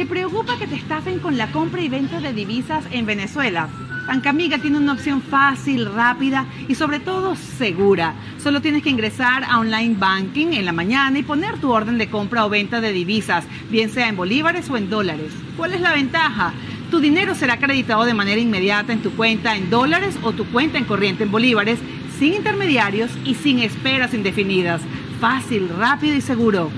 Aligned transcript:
¿Te 0.00 0.06
preocupa 0.06 0.58
que 0.58 0.66
te 0.66 0.76
estafen 0.76 1.18
con 1.18 1.36
la 1.36 1.52
compra 1.52 1.82
y 1.82 1.90
venta 1.90 2.22
de 2.22 2.32
divisas 2.32 2.82
en 2.90 3.04
Venezuela? 3.04 3.68
Bancamiga 4.06 4.56
tiene 4.56 4.78
una 4.78 4.94
opción 4.94 5.20
fácil, 5.20 5.92
rápida 5.92 6.46
y 6.68 6.74
sobre 6.74 7.00
todo 7.00 7.36
segura. 7.36 8.14
Solo 8.42 8.62
tienes 8.62 8.82
que 8.82 8.88
ingresar 8.88 9.44
a 9.44 9.58
Online 9.58 9.94
Banking 9.98 10.54
en 10.54 10.64
la 10.64 10.72
mañana 10.72 11.18
y 11.18 11.22
poner 11.22 11.58
tu 11.58 11.70
orden 11.70 11.98
de 11.98 12.08
compra 12.08 12.46
o 12.46 12.48
venta 12.48 12.80
de 12.80 12.92
divisas, 12.92 13.44
bien 13.68 13.90
sea 13.90 14.08
en 14.08 14.16
bolívares 14.16 14.70
o 14.70 14.78
en 14.78 14.88
dólares. 14.88 15.34
¿Cuál 15.58 15.74
es 15.74 15.82
la 15.82 15.92
ventaja? 15.92 16.54
Tu 16.90 16.98
dinero 16.98 17.34
será 17.34 17.52
acreditado 17.52 18.06
de 18.06 18.14
manera 18.14 18.40
inmediata 18.40 18.94
en 18.94 19.02
tu 19.02 19.10
cuenta 19.10 19.54
en 19.54 19.68
dólares 19.68 20.18
o 20.22 20.32
tu 20.32 20.46
cuenta 20.46 20.78
en 20.78 20.86
corriente 20.86 21.24
en 21.24 21.30
bolívares, 21.30 21.78
sin 22.18 22.32
intermediarios 22.32 23.10
y 23.26 23.34
sin 23.34 23.58
esperas 23.58 24.14
indefinidas. 24.14 24.80
Fácil, 25.20 25.68
rápido 25.68 26.16
y 26.16 26.22
seguro. 26.22 26.70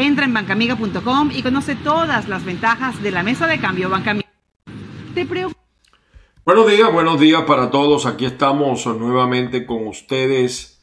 Entra 0.00 0.24
en 0.24 0.34
bancamiga.com 0.34 1.30
y 1.32 1.42
conoce 1.42 1.76
todas 1.76 2.28
las 2.28 2.44
ventajas 2.44 3.02
de 3.02 3.10
la 3.10 3.22
mesa 3.22 3.46
de 3.46 3.60
cambio 3.60 3.88
Bancamiga. 3.88 4.28
¿Te 5.14 5.24
Buenos 6.44 6.70
días, 6.70 6.92
buenos 6.92 7.20
días 7.20 7.42
para 7.42 7.70
todos. 7.70 8.06
Aquí 8.06 8.24
estamos 8.24 8.86
nuevamente 8.86 9.66
con 9.66 9.86
ustedes 9.86 10.82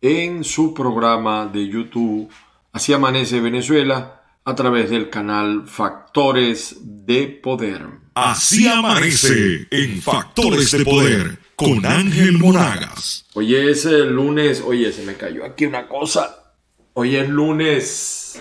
en 0.00 0.44
su 0.44 0.74
programa 0.74 1.46
de 1.46 1.68
YouTube 1.68 2.30
Así 2.76 2.92
amanece 2.92 3.40
Venezuela 3.40 4.20
a 4.44 4.54
través 4.54 4.90
del 4.90 5.08
canal 5.08 5.66
Factores 5.66 6.76
de 6.82 7.26
Poder. 7.26 7.86
Así 8.12 8.68
amanece 8.68 9.66
en 9.70 10.02
Factores 10.02 10.72
de 10.72 10.84
Poder 10.84 11.38
con 11.54 11.86
Ángel 11.86 12.36
Monagas. 12.36 13.24
Hoy 13.32 13.54
es 13.54 13.86
el 13.86 14.10
lunes, 14.10 14.60
oye, 14.60 14.92
se 14.92 15.04
me 15.04 15.14
cayó 15.14 15.42
aquí 15.42 15.64
una 15.64 15.88
cosa. 15.88 16.45
Hoy 16.98 17.14
es 17.16 17.28
lunes 17.28 18.40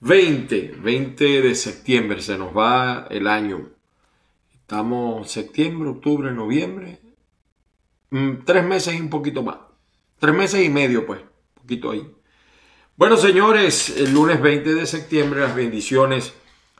20, 0.00 0.76
20 0.82 1.42
de 1.42 1.54
septiembre, 1.54 2.22
se 2.22 2.38
nos 2.38 2.56
va 2.56 3.06
el 3.10 3.26
año. 3.26 3.68
Estamos 4.54 5.30
septiembre, 5.30 5.90
octubre, 5.90 6.32
noviembre. 6.32 7.00
Mm, 8.08 8.44
tres 8.46 8.64
meses 8.64 8.94
y 8.94 9.00
un 9.02 9.10
poquito 9.10 9.42
más. 9.42 9.58
Tres 10.18 10.34
meses 10.34 10.64
y 10.64 10.70
medio, 10.70 11.04
pues. 11.04 11.20
Un 11.20 11.60
poquito 11.60 11.90
ahí. 11.90 12.10
Bueno, 12.96 13.18
señores, 13.18 13.94
el 13.94 14.14
lunes 14.14 14.40
20 14.40 14.74
de 14.74 14.86
septiembre, 14.86 15.40
las 15.40 15.54
bendiciones 15.54 16.32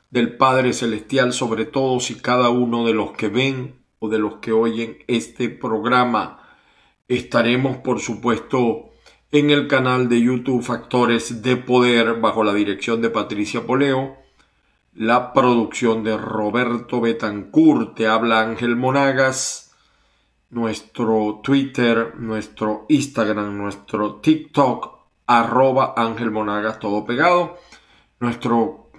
del 0.09 0.39
Padre 0.39 0.73
Celestial 0.73 1.35
sobre 1.35 1.67
todos 1.67 2.11
y 2.11 2.15
cada 2.15 2.49
uno 2.49 2.87
de 2.87 2.95
los 2.95 3.13
que 3.13 3.29
ven 3.29 3.85
o 3.99 4.09
de 4.09 4.19
los 4.19 4.37
que 4.37 4.53
oyen 4.53 5.05
este 5.09 5.51
programa. 5.51 6.57
Estaremos, 7.07 7.77
por 7.77 8.01
supuesto, 8.01 8.92
en 9.33 9.51
el 9.51 9.67
canal 9.67 10.09
de 10.11 10.21
YouTube 10.21 10.63
Factores 10.63 11.43
de 11.43 11.57
Poder 11.57 12.21
bajo 12.21 12.45
la 12.45 12.53
dirección 12.53 13.01
de 13.01 13.09
Patricia 13.09 13.67
Poleo, 13.67 14.19
la 14.95 15.33
producción 15.33 16.05
de 16.05 16.19
Roberto 16.19 17.01
Betancourt, 17.01 17.97
te 17.97 18.07
habla 18.07 18.43
Ángel 18.43 18.77
Monagas, 18.77 19.75
nuestro 20.51 21.41
Twitter, 21.43 22.15
nuestro 22.19 22.85
Instagram, 22.91 23.57
nuestro 23.57 24.17
TikTok, 24.17 24.99
arroba 25.27 25.95
Ángel 25.97 26.31
Monagas, 26.31 26.79
todo 26.79 27.07
pegado, 27.07 27.57
nuestro 28.21 28.91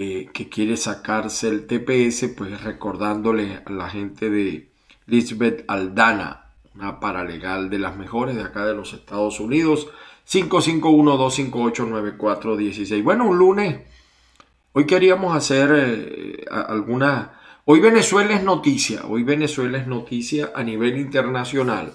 eh, 0.00 0.30
que 0.32 0.48
quiere 0.48 0.76
sacarse 0.76 1.48
el 1.48 1.66
TPS, 1.66 2.28
pues 2.36 2.62
recordándole 2.62 3.64
a 3.66 3.72
la 3.72 3.90
gente 3.90 4.30
de 4.30 4.70
Lisbeth 5.06 5.64
Aldana, 5.66 6.52
una 6.76 7.00
paralegal 7.00 7.68
de 7.68 7.80
las 7.80 7.96
mejores 7.96 8.36
de 8.36 8.42
acá 8.42 8.64
de 8.64 8.74
los 8.74 8.92
Estados 8.92 9.40
Unidos, 9.40 9.88
551-258-9416. 10.30 13.02
Bueno, 13.02 13.26
un 13.26 13.38
lunes, 13.38 13.80
hoy 14.70 14.86
queríamos 14.86 15.36
hacer 15.36 15.70
eh, 15.74 16.44
alguna... 16.48 17.40
Hoy 17.64 17.80
Venezuela 17.80 18.34
es 18.34 18.44
noticia, 18.44 19.04
hoy 19.04 19.24
Venezuela 19.24 19.78
es 19.78 19.88
noticia 19.88 20.52
a 20.54 20.62
nivel 20.62 20.96
internacional, 20.96 21.92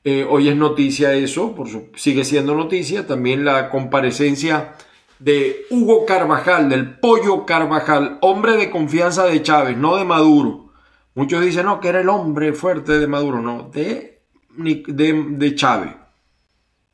Eh, 0.05 0.27
hoy 0.29 0.49
es 0.49 0.57
noticia 0.57 1.15
eso, 1.15 1.55
sigue 1.97 2.25
siendo 2.25 2.55
noticia, 2.55 3.07
también 3.07 3.45
la 3.45 3.71
comparecencia 3.71 4.75
de 5.19 5.65
Hugo 5.71 6.05
Carvajal, 6.05 6.69
del 6.69 6.99
Pollo 6.99 7.47
Carvajal, 7.47 8.19
hombre 8.21 8.57
de 8.57 8.71
confianza 8.71 9.25
de 9.25 9.43
Chávez, 9.43 9.79
no 9.79 9.97
de 9.97 10.05
Maduro. 10.05 10.73
Muchos 11.15 11.43
dicen, 11.43 11.67
no, 11.67 11.81
que 11.81 11.89
era 11.89 12.01
el 12.01 12.09
hombre 12.11 12.53
fuerte 12.53 12.99
de 12.99 13.07
Maduro, 13.07 13.41
no, 13.41 13.71
de, 13.71 14.23
de, 14.57 15.25
de 15.29 15.55
Chávez. 15.55 15.97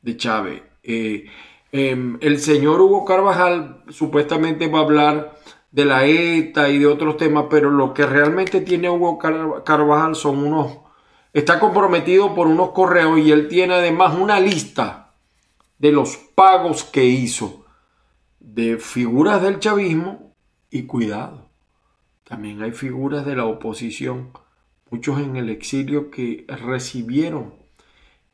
De 0.01 0.15
Chávez. 0.15 0.61
Eh, 0.83 1.25
Em, 1.71 2.17
el 2.21 2.39
señor 2.39 2.81
Hugo 2.81 3.05
Carvajal 3.05 3.83
supuestamente 3.89 4.67
va 4.67 4.79
a 4.79 4.83
hablar 4.83 5.37
de 5.71 5.85
la 5.85 6.05
ETA 6.05 6.69
y 6.69 6.79
de 6.79 6.87
otros 6.87 7.15
temas, 7.17 7.45
pero 7.49 7.71
lo 7.71 7.93
que 7.93 8.05
realmente 8.05 8.61
tiene 8.61 8.89
Hugo 8.89 9.17
Carvajal 9.17 10.15
son 10.15 10.39
unos... 10.39 10.79
Está 11.33 11.59
comprometido 11.59 12.35
por 12.35 12.47
unos 12.47 12.71
correos 12.71 13.17
y 13.19 13.31
él 13.31 13.47
tiene 13.47 13.75
además 13.75 14.17
una 14.17 14.39
lista 14.39 15.13
de 15.79 15.93
los 15.93 16.17
pagos 16.17 16.83
que 16.83 17.05
hizo 17.05 17.65
de 18.39 18.77
figuras 18.77 19.41
del 19.41 19.59
chavismo 19.59 20.35
y 20.69 20.83
cuidado. 20.83 21.49
También 22.25 22.61
hay 22.61 22.71
figuras 22.73 23.25
de 23.25 23.35
la 23.37 23.45
oposición, 23.45 24.31
muchos 24.89 25.19
en 25.19 25.37
el 25.37 25.49
exilio 25.49 26.11
que 26.11 26.45
recibieron 26.47 27.55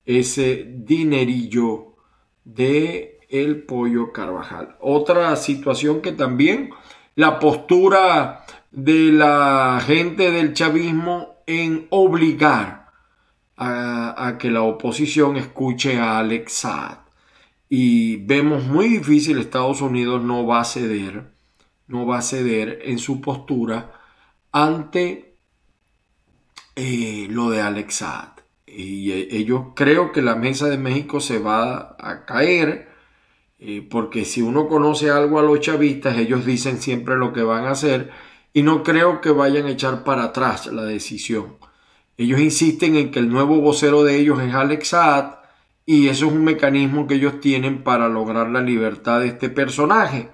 ese 0.05 0.65
dinerillo 0.67 1.95
de 2.43 3.16
el 3.29 3.63
pollo 3.63 4.11
Carvajal. 4.11 4.75
Otra 4.79 5.35
situación 5.35 6.01
que 6.01 6.11
también 6.11 6.71
la 7.15 7.39
postura 7.39 8.45
de 8.71 9.11
la 9.11 9.81
gente 9.85 10.31
del 10.31 10.53
chavismo 10.53 11.37
en 11.47 11.87
obligar 11.89 12.91
a, 13.57 14.37
que 14.39 14.51
la 14.51 14.61
oposición 14.61 15.35
escuche 15.35 15.97
a 15.97 16.19
Alex 16.19 16.53
Saad. 16.53 16.99
Y 17.69 18.17
vemos 18.17 18.63
muy 18.65 18.87
difícil, 18.87 19.39
Estados 19.39 19.81
Unidos 19.81 20.23
no 20.23 20.45
va 20.45 20.61
a 20.61 20.65
ceder, 20.65 21.31
no 21.87 22.05
va 22.05 22.19
a 22.19 22.21
ceder 22.21 22.81
en 22.83 22.99
su 22.99 23.19
postura 23.19 23.93
ante 24.51 25.35
eh, 26.75 27.27
lo 27.29 27.49
de 27.49 27.61
Alex 27.61 27.95
Saad. 27.95 28.29
Y 28.67 29.11
eh, 29.11 29.27
ellos 29.31 29.69
creo 29.75 30.11
que 30.11 30.21
la 30.21 30.35
mesa 30.35 30.69
de 30.69 30.77
México 30.77 31.19
se 31.19 31.39
va 31.39 31.95
a 31.99 32.25
caer 32.25 32.86
porque 33.89 34.23
si 34.23 34.41
uno 34.41 34.67
conoce 34.67 35.09
algo 35.09 35.39
a 35.39 35.43
los 35.43 35.59
chavistas, 35.59 36.17
ellos 36.17 36.45
dicen 36.45 36.81
siempre 36.81 37.15
lo 37.15 37.33
que 37.33 37.41
van 37.41 37.65
a 37.65 37.71
hacer 37.71 38.11
y 38.53 38.61
no 38.61 38.83
creo 38.83 39.21
que 39.21 39.31
vayan 39.31 39.65
a 39.65 39.71
echar 39.71 40.03
para 40.03 40.25
atrás 40.25 40.67
la 40.67 40.83
decisión. 40.83 41.57
Ellos 42.17 42.39
insisten 42.39 42.95
en 42.95 43.11
que 43.11 43.19
el 43.19 43.29
nuevo 43.29 43.61
vocero 43.61 44.03
de 44.03 44.17
ellos 44.17 44.41
es 44.41 44.53
Alex 44.53 44.89
Saad 44.89 45.35
y 45.85 46.09
eso 46.09 46.25
es 46.25 46.31
un 46.33 46.43
mecanismo 46.43 47.07
que 47.07 47.15
ellos 47.15 47.39
tienen 47.39 47.83
para 47.83 48.09
lograr 48.09 48.49
la 48.49 48.61
libertad 48.61 49.21
de 49.21 49.27
este 49.27 49.49
personaje. 49.49 50.29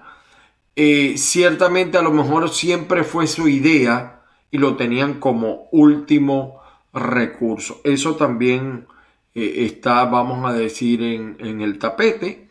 Eh, 0.76 1.16
ciertamente 1.18 1.98
a 1.98 2.02
lo 2.02 2.12
mejor 2.12 2.50
siempre 2.50 3.04
fue 3.04 3.28
su 3.28 3.48
idea 3.48 4.22
y 4.50 4.58
lo 4.58 4.76
tenían 4.76 5.19
como 5.19 5.68
último 5.72 6.62
recurso. 6.94 7.81
Eso 7.84 8.16
también 8.16 8.88
eh, 9.36 9.66
está, 9.66 10.06
vamos 10.06 10.50
a 10.50 10.54
decir, 10.54 11.04
en, 11.04 11.62
el 11.62 11.78
tapete. 11.78 12.43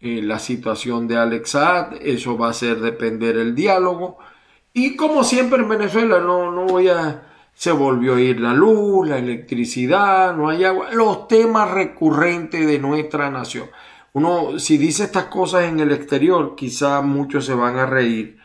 Eh, 0.00 0.20
la 0.22 0.38
situación 0.38 1.08
de 1.08 1.16
Alex 1.16 1.50
Saad, 1.50 1.94
eso 2.00 2.36
va 2.36 2.48
a 2.48 2.50
hacer 2.50 2.80
depender 2.80 3.36
el 3.36 3.54
diálogo. 3.54 4.18
Y 4.72 4.96
como 4.96 5.24
siempre 5.24 5.60
en 5.62 5.68
Venezuela, 5.68 6.18
no, 6.20 6.50
no 6.50 6.66
voy 6.66 6.88
a 6.88 7.22
se 7.56 7.72
volvió 7.72 8.16
a 8.16 8.20
ir 8.20 8.38
la 8.38 8.52
luz, 8.52 9.08
la 9.08 9.16
electricidad, 9.16 10.36
no 10.36 10.50
hay 10.50 10.64
agua, 10.64 10.90
los 10.92 11.26
temas 11.26 11.70
recurrentes 11.70 12.66
de 12.66 12.78
nuestra 12.78 13.30
nación. 13.30 13.70
Uno, 14.12 14.58
si 14.58 14.76
dice 14.76 15.04
estas 15.04 15.24
cosas 15.24 15.64
en 15.64 15.80
el 15.80 15.90
exterior, 15.90 16.54
quizá 16.54 17.00
muchos 17.00 17.46
se 17.46 17.54
van 17.54 17.78
a 17.78 17.86
reír, 17.86 18.38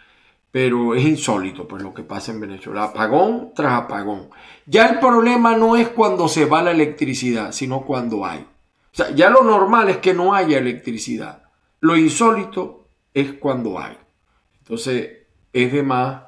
pero 0.49 0.95
es 0.95 1.03
insólito 1.03 1.67
pues 1.67 1.83
lo 1.83 1.93
que 1.93 2.03
pasa 2.03 2.31
en 2.31 2.39
Venezuela. 2.39 2.85
Apagón 2.85 3.51
tras 3.53 3.73
apagón. 3.73 4.29
Ya 4.65 4.87
el 4.87 4.99
problema 4.99 5.57
no 5.57 5.75
es 5.75 5.89
cuando 5.89 6.29
se 6.29 6.45
va 6.45 6.63
la 6.63 6.71
electricidad, 6.71 7.51
sino 7.51 7.81
cuando 7.81 8.25
hay. 8.25 8.39
O 8.39 8.95
sea, 8.95 9.11
ya 9.11 9.29
lo 9.29 9.43
normal 9.43 9.89
es 9.89 9.97
que 9.97 10.13
no 10.13 10.33
haya 10.33 10.57
electricidad. 10.57 11.40
Lo 11.81 11.97
insólito 11.97 12.87
es 13.13 13.33
cuando 13.33 13.79
hay. 13.79 13.97
Entonces, 14.59 15.09
es 15.51 15.73
de 15.73 15.83
más 15.83 16.23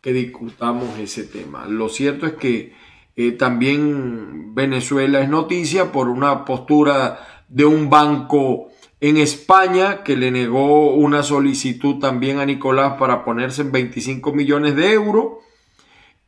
que 0.00 0.12
discutamos 0.12 0.98
ese 0.98 1.24
tema. 1.24 1.66
Lo 1.66 1.88
cierto 1.88 2.26
es 2.26 2.32
que 2.34 2.74
eh, 3.16 3.32
también 3.32 4.54
Venezuela 4.54 5.20
es 5.20 5.28
noticia 5.28 5.92
por 5.92 6.08
una 6.08 6.44
postura 6.44 7.44
de 7.48 7.64
un 7.64 7.88
banco 7.88 8.68
en 9.00 9.18
España 9.18 10.02
que 10.02 10.16
le 10.16 10.30
negó 10.30 10.94
una 10.94 11.22
solicitud 11.22 11.98
también 11.98 12.38
a 12.38 12.46
Nicolás 12.46 12.94
para 12.98 13.24
ponerse 13.24 13.62
en 13.62 13.72
25 13.72 14.32
millones 14.32 14.74
de 14.74 14.92
euros. 14.92 15.34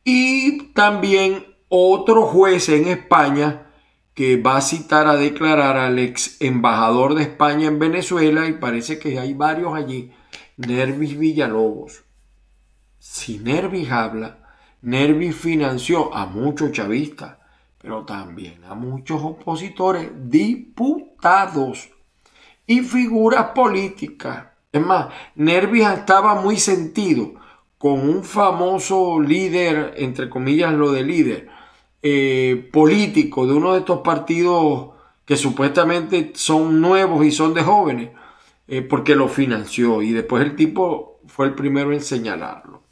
Y 0.05 0.73
también 0.75 1.47
otro 1.69 2.23
juez 2.27 2.69
en 2.69 2.89
España 2.89 3.66
que 4.17 4.39
va 4.39 4.57
a 4.57 4.63
citar 4.63 5.07
a 5.09 5.17
declarar 5.17 5.77
al 5.77 5.99
ex 5.99 6.41
embajador 6.41 7.15
de 7.15 7.23
España 7.23 7.69
en 7.69 7.79
Venezuela 7.79 8.47
y 8.47 8.55
parece 8.55 8.99
que 8.99 9.19
hay 9.19 9.35
varios 9.35 9.75
allí, 9.75 10.11
Nervis 10.57 11.19
Villalobos. 11.19 12.03
Si 12.99 13.39
Nervis 13.39 13.93
habla, 13.93 14.39
Nervis 14.81 15.37
financió 15.37 16.15
a 16.15 16.25
muchos 16.25 16.73
chavistas, 16.73 17.37
pero 17.77 18.07
también 18.07 18.65
a 18.65 18.75
muchos 18.75 19.23
opositores, 19.23 20.11
diputados 20.15 21.91
y 22.67 22.81
figuras 22.81 23.51
políticas. 23.55 24.47
Es 24.73 24.81
más, 24.81 25.09
Nervis 25.35 25.87
estaba 25.89 26.41
muy 26.41 26.57
sentido 26.57 27.35
con 27.77 28.09
un 28.09 28.25
famoso 28.25 29.21
líder, 29.21 29.93
entre 29.99 30.31
comillas 30.31 30.73
lo 30.73 30.91
de 30.91 31.03
líder, 31.03 31.56
eh, 32.09 32.69
político 32.71 33.49
de 33.49 33.55
uno 33.55 33.73
de 33.73 33.81
estos 33.81 34.01
partidos 34.03 34.91
que 35.25 35.37
supuestamente 35.37 36.31
son 36.37 36.81
nuevos 36.81 37.27
y 37.27 37.33
son 37.33 37.53
de 37.53 37.65
jóvenes, 37.65 38.11
eh, 38.69 38.83
porque 38.83 39.17
lo 39.17 39.27
financió 39.27 40.03
y 40.03 40.13
después 40.13 40.45
el 40.45 40.55
tipo 40.55 41.19
fue 41.27 41.47
el 41.47 41.55
primero 41.55 41.93
en 41.93 42.01
señalarlo. 42.01 42.83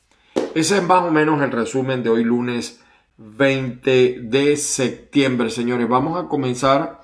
Ese 0.57 0.79
es 0.79 0.83
más 0.83 1.05
o 1.05 1.13
menos 1.13 1.41
el 1.43 1.53
resumen 1.53 2.03
de 2.03 2.11
hoy 2.11 2.25
lunes 2.25 2.81
20 3.19 4.19
de 4.23 4.57
septiembre, 4.57 5.49
señores. 5.49 5.89
Vamos 5.89 6.23
a 6.23 6.27
comenzar 6.27 7.03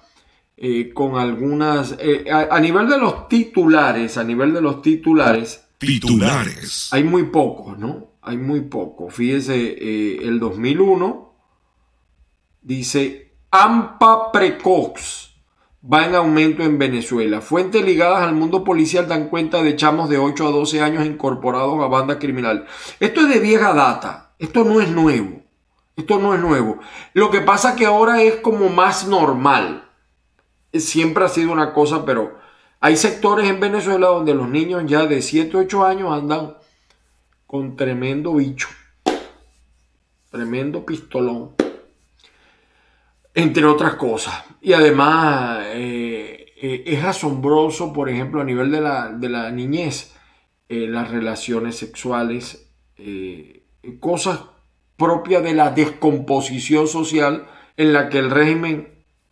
eh, 0.56 0.92
con 0.92 1.16
algunas... 1.16 1.94
Eh, 2.00 2.24
a, 2.28 2.58
nivel 2.58 2.88
de 2.88 2.98
los 2.98 3.28
titulares, 3.28 4.18
a 4.18 4.24
nivel 4.24 4.52
de 4.52 4.60
los 4.60 4.82
titulares... 4.82 5.64
Titulares. 5.78 6.88
Hay 6.92 7.04
muy 7.04 7.24
pocos, 7.24 7.78
¿no? 7.78 8.08
Hay 8.22 8.36
muy 8.36 8.62
pocos. 8.62 9.14
Fíjese, 9.14 10.26
el 10.26 10.40
2001 10.40 11.29
dice 12.62 13.34
AMPA 13.50 14.32
Precox 14.32 15.30
va 15.82 16.06
en 16.06 16.14
aumento 16.14 16.62
en 16.62 16.78
Venezuela. 16.78 17.40
Fuentes 17.40 17.84
ligadas 17.84 18.22
al 18.22 18.34
mundo 18.34 18.64
policial 18.64 19.08
dan 19.08 19.28
cuenta 19.28 19.62
de 19.62 19.76
chamos 19.76 20.08
de 20.08 20.18
8 20.18 20.46
a 20.46 20.50
12 20.50 20.82
años 20.82 21.06
incorporados 21.06 21.82
a 21.82 21.86
banda 21.86 22.18
criminal. 22.18 22.66
Esto 22.98 23.22
es 23.22 23.28
de 23.28 23.40
vieja 23.40 23.72
data, 23.72 24.34
esto 24.38 24.64
no 24.64 24.80
es 24.80 24.90
nuevo, 24.90 25.42
esto 25.96 26.18
no 26.18 26.34
es 26.34 26.40
nuevo. 26.40 26.78
Lo 27.14 27.30
que 27.30 27.40
pasa 27.40 27.76
que 27.76 27.86
ahora 27.86 28.22
es 28.22 28.36
como 28.36 28.68
más 28.68 29.06
normal. 29.06 29.88
Siempre 30.72 31.24
ha 31.24 31.28
sido 31.28 31.50
una 31.50 31.72
cosa, 31.72 32.04
pero 32.04 32.38
hay 32.78 32.96
sectores 32.96 33.48
en 33.48 33.58
Venezuela 33.58 34.08
donde 34.08 34.34
los 34.34 34.48
niños 34.48 34.84
ya 34.86 35.06
de 35.06 35.22
7 35.22 35.56
o 35.56 35.60
8 35.60 35.84
años 35.84 36.12
andan 36.12 36.54
con 37.46 37.74
tremendo 37.74 38.34
bicho, 38.34 38.68
tremendo 40.30 40.86
pistolón 40.86 41.59
entre 43.34 43.64
otras 43.64 43.94
cosas. 43.94 44.44
Y 44.60 44.72
además 44.72 45.64
eh, 45.72 46.52
eh, 46.60 46.82
es 46.86 47.04
asombroso, 47.04 47.92
por 47.92 48.08
ejemplo, 48.08 48.40
a 48.40 48.44
nivel 48.44 48.70
de 48.70 48.80
la, 48.80 49.50
niñez, 49.50 50.12
eh, 50.68 50.86
las 50.88 51.10
relaciones 51.10 51.76
sexuales, 51.76 52.66
cosas 53.98 54.40
propias 54.96 55.42
de 55.42 55.54
la 55.54 55.70
descomposición 55.70 56.86
social 56.86 57.46
en 57.78 57.94
la 57.94 58.10
que 58.10 58.18
el 58.18 58.30
régimen 58.30 58.88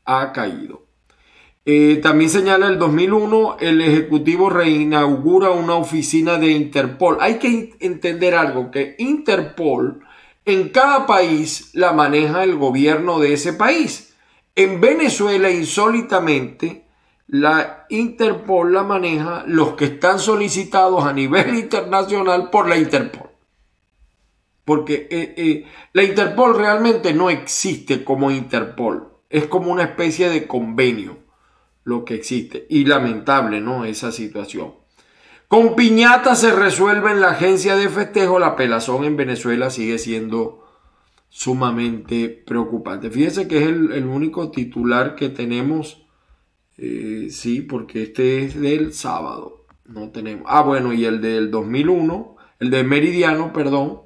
ha 0.06 0.32
caído. 0.32 0.86
también 2.02 2.30
señala 2.30 2.68
el 2.68 2.78
2001, 2.78 3.58
el 3.60 3.82
Ejecutivo 3.82 4.48
reinaugura 4.48 5.50
una 5.50 5.74
oficina 5.74 6.38
de 6.38 6.52
Interpol. 6.52 7.18
Hay 7.20 7.34
que 7.34 7.74
entender 7.80 8.34
algo, 8.34 8.70
que 8.70 8.94
Interpol 8.98 10.00
en 10.48 10.70
cada 10.70 11.06
país 11.06 11.70
la 11.74 11.92
maneja 11.92 12.42
el 12.42 12.56
gobierno 12.56 13.18
de 13.18 13.34
ese 13.34 13.52
país. 13.52 14.14
En 14.54 14.80
Venezuela, 14.80 15.50
insólitamente, 15.50 16.86
la 17.26 17.84
Interpol 17.90 18.72
la 18.72 18.82
maneja 18.82 19.44
los 19.46 19.74
que 19.74 19.84
están 19.84 20.18
solicitados 20.18 21.04
a 21.04 21.12
nivel 21.12 21.54
internacional 21.54 22.48
por 22.48 22.66
la 22.66 22.78
Interpol. 22.78 23.28
Porque 24.64 25.06
eh, 25.10 25.34
eh, 25.36 25.66
la 25.92 26.02
Interpol 26.02 26.56
realmente 26.56 27.12
no 27.12 27.28
existe 27.28 28.02
como 28.02 28.30
Interpol. 28.30 29.12
Es 29.28 29.46
como 29.46 29.70
una 29.70 29.82
especie 29.82 30.30
de 30.30 30.46
convenio 30.46 31.18
lo 31.84 32.06
que 32.06 32.14
existe. 32.14 32.66
Y 32.70 32.86
lamentable, 32.86 33.60
¿no? 33.60 33.84
Esa 33.84 34.12
situación. 34.12 34.72
Con 35.48 35.76
piñata 35.76 36.34
se 36.34 36.52
resuelve 36.52 37.10
en 37.10 37.22
la 37.22 37.30
agencia 37.30 37.74
de 37.74 37.88
festejo. 37.88 38.38
La 38.38 38.54
pelazón 38.54 39.04
en 39.04 39.16
Venezuela 39.16 39.70
sigue 39.70 39.98
siendo 39.98 40.62
sumamente 41.30 42.28
preocupante. 42.28 43.10
Fíjense 43.10 43.48
que 43.48 43.56
es 43.56 43.64
el, 43.64 44.04
único 44.06 44.50
titular 44.50 45.14
que 45.14 45.30
tenemos. 45.30 46.02
Eh, 46.76 47.28
sí, 47.30 47.62
porque 47.62 48.02
este 48.02 48.44
es 48.44 48.60
del 48.60 48.92
sábado. 48.92 49.64
No 49.86 50.10
tenemos. 50.10 50.44
Ah, 50.46 50.60
bueno, 50.60 50.92
y 50.92 51.06
el 51.06 51.22
del 51.22 51.50
2001, 51.50 52.36
el 52.60 52.68
de 52.70 52.84
Meridiano, 52.84 53.50
perdón. 53.54 54.02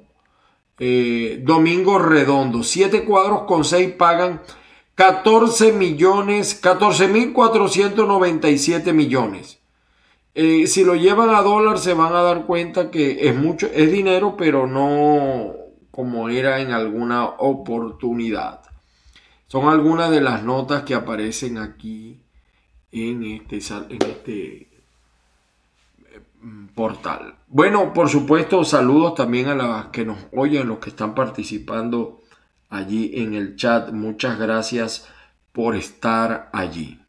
Eh, 0.79 1.41
Domingo 1.43 1.99
Redondo. 1.99 2.63
Siete 2.63 3.03
cuadros 3.03 3.43
con 3.43 3.65
seis 3.65 3.91
pagan 3.91 4.41
14 4.95 5.73
millones, 5.73 6.55
14 6.55 7.09
mil 7.09 7.33
497 7.33 8.93
millones. 8.93 9.62
Eh, 10.35 10.65
si 10.65 10.83
lo 10.83 10.95
llevan 10.95 11.29
a 11.29 11.41
dólar 11.41 11.77
se 11.77 11.93
van 11.93 12.13
a 12.15 12.21
dar 12.21 12.45
cuenta 12.45 12.89
que 12.89 13.29
es 13.29 13.35
mucho, 13.35 13.67
es 13.71 13.91
dinero, 13.91 14.35
pero 14.35 14.65
no 14.65 15.53
como 15.91 16.29
era 16.29 16.59
en 16.59 16.71
alguna 16.71 17.25
oportunidad. 17.25 18.61
Son 19.45 19.69
algunas 19.69 20.09
de 20.09 20.21
las 20.21 20.43
notas 20.43 20.81
que 20.83 20.95
aparecen 20.95 21.59
aquí 21.59 22.19
en 22.91 23.23
este, 23.23 23.59
en 23.89 24.01
este 24.01 24.53
eh, 24.55 24.69
portal. 26.73 27.35
Bueno, 27.47 27.93
por 27.93 28.09
supuesto, 28.09 28.63
saludos 28.63 29.13
también 29.13 29.49
a 29.49 29.55
las 29.55 29.85
que 29.87 30.03
nos 30.03 30.17
oyen, 30.35 30.67
los 30.67 30.79
que 30.79 30.89
están 30.89 31.13
participando 31.13 32.21
allí 32.69 33.11
en 33.13 33.35
el 33.35 33.55
chat. 33.55 33.91
Muchas 33.91 34.39
gracias 34.39 35.07
por 35.51 35.75
estar 35.75 36.49
allí. 36.53 37.02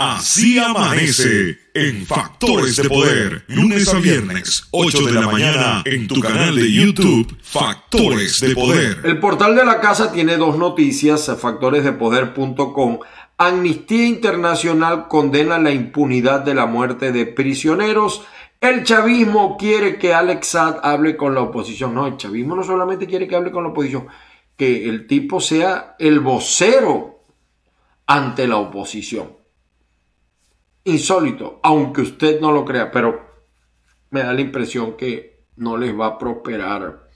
Así 0.00 0.60
amanece 0.60 1.58
en 1.74 2.06
Factores 2.06 2.76
de 2.76 2.88
Poder, 2.88 3.42
lunes 3.48 3.92
a 3.92 3.98
viernes, 3.98 4.68
8 4.70 5.06
de 5.06 5.12
la 5.12 5.22
mañana, 5.22 5.82
en 5.84 6.06
tu 6.06 6.20
canal 6.20 6.54
de 6.54 6.72
YouTube, 6.72 7.36
Factores 7.42 8.38
de 8.38 8.54
Poder. 8.54 9.00
El 9.02 9.18
portal 9.18 9.56
de 9.56 9.64
la 9.64 9.80
casa 9.80 10.12
tiene 10.12 10.36
dos 10.36 10.56
noticias, 10.56 11.28
factoresdepoder.com. 11.40 13.00
Amnistía 13.38 14.06
Internacional 14.06 15.08
condena 15.08 15.58
la 15.58 15.72
impunidad 15.72 16.42
de 16.42 16.54
la 16.54 16.66
muerte 16.66 17.10
de 17.10 17.26
prisioneros. 17.26 18.22
El 18.60 18.84
chavismo 18.84 19.56
quiere 19.56 19.98
que 19.98 20.14
Alex 20.14 20.46
Saad 20.46 20.76
hable 20.84 21.16
con 21.16 21.34
la 21.34 21.40
oposición. 21.40 21.92
No, 21.92 22.06
el 22.06 22.16
chavismo 22.16 22.54
no 22.54 22.62
solamente 22.62 23.08
quiere 23.08 23.26
que 23.26 23.34
hable 23.34 23.50
con 23.50 23.64
la 23.64 23.70
oposición, 23.70 24.06
que 24.56 24.88
el 24.88 25.08
tipo 25.08 25.40
sea 25.40 25.96
el 25.98 26.20
vocero 26.20 27.24
ante 28.06 28.46
la 28.46 28.58
oposición. 28.58 29.37
Insólito, 30.88 31.60
aunque 31.62 32.02
usted 32.02 32.40
no 32.40 32.52
lo 32.52 32.64
crea, 32.64 32.90
pero 32.90 33.20
me 34.10 34.22
da 34.22 34.32
la 34.32 34.40
impresión 34.40 34.96
que 34.96 35.44
no 35.56 35.76
les 35.76 35.98
va 35.98 36.06
a 36.06 36.18
prosperar 36.18 37.08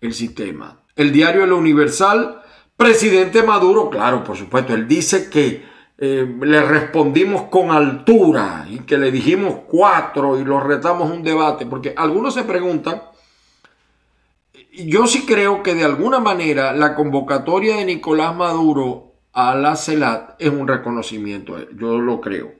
el 0.00 0.14
sistema. 0.14 0.80
El 0.96 1.12
diario 1.12 1.44
El 1.44 1.52
Universal, 1.52 2.42
presidente 2.76 3.42
Maduro, 3.42 3.90
claro, 3.90 4.24
por 4.24 4.36
supuesto, 4.36 4.74
él 4.74 4.86
dice 4.88 5.30
que 5.30 5.64
eh, 5.98 6.36
le 6.40 6.62
respondimos 6.62 7.42
con 7.42 7.70
altura 7.70 8.66
y 8.68 8.80
que 8.80 8.98
le 8.98 9.10
dijimos 9.10 9.60
cuatro 9.68 10.38
y 10.38 10.44
lo 10.44 10.60
retamos 10.60 11.10
un 11.10 11.22
debate, 11.22 11.66
porque 11.66 11.94
algunos 11.96 12.34
se 12.34 12.44
preguntan, 12.44 13.02
yo 14.72 15.06
sí 15.06 15.26
creo 15.26 15.62
que 15.62 15.74
de 15.74 15.84
alguna 15.84 16.18
manera 16.18 16.72
la 16.72 16.94
convocatoria 16.94 17.76
de 17.76 17.84
Nicolás 17.84 18.34
Maduro 18.34 19.12
a 19.32 19.54
la 19.54 19.76
CELAT 19.76 20.34
es 20.40 20.50
un 20.50 20.66
reconocimiento, 20.66 21.56
yo 21.72 21.98
lo 21.98 22.20
creo, 22.20 22.52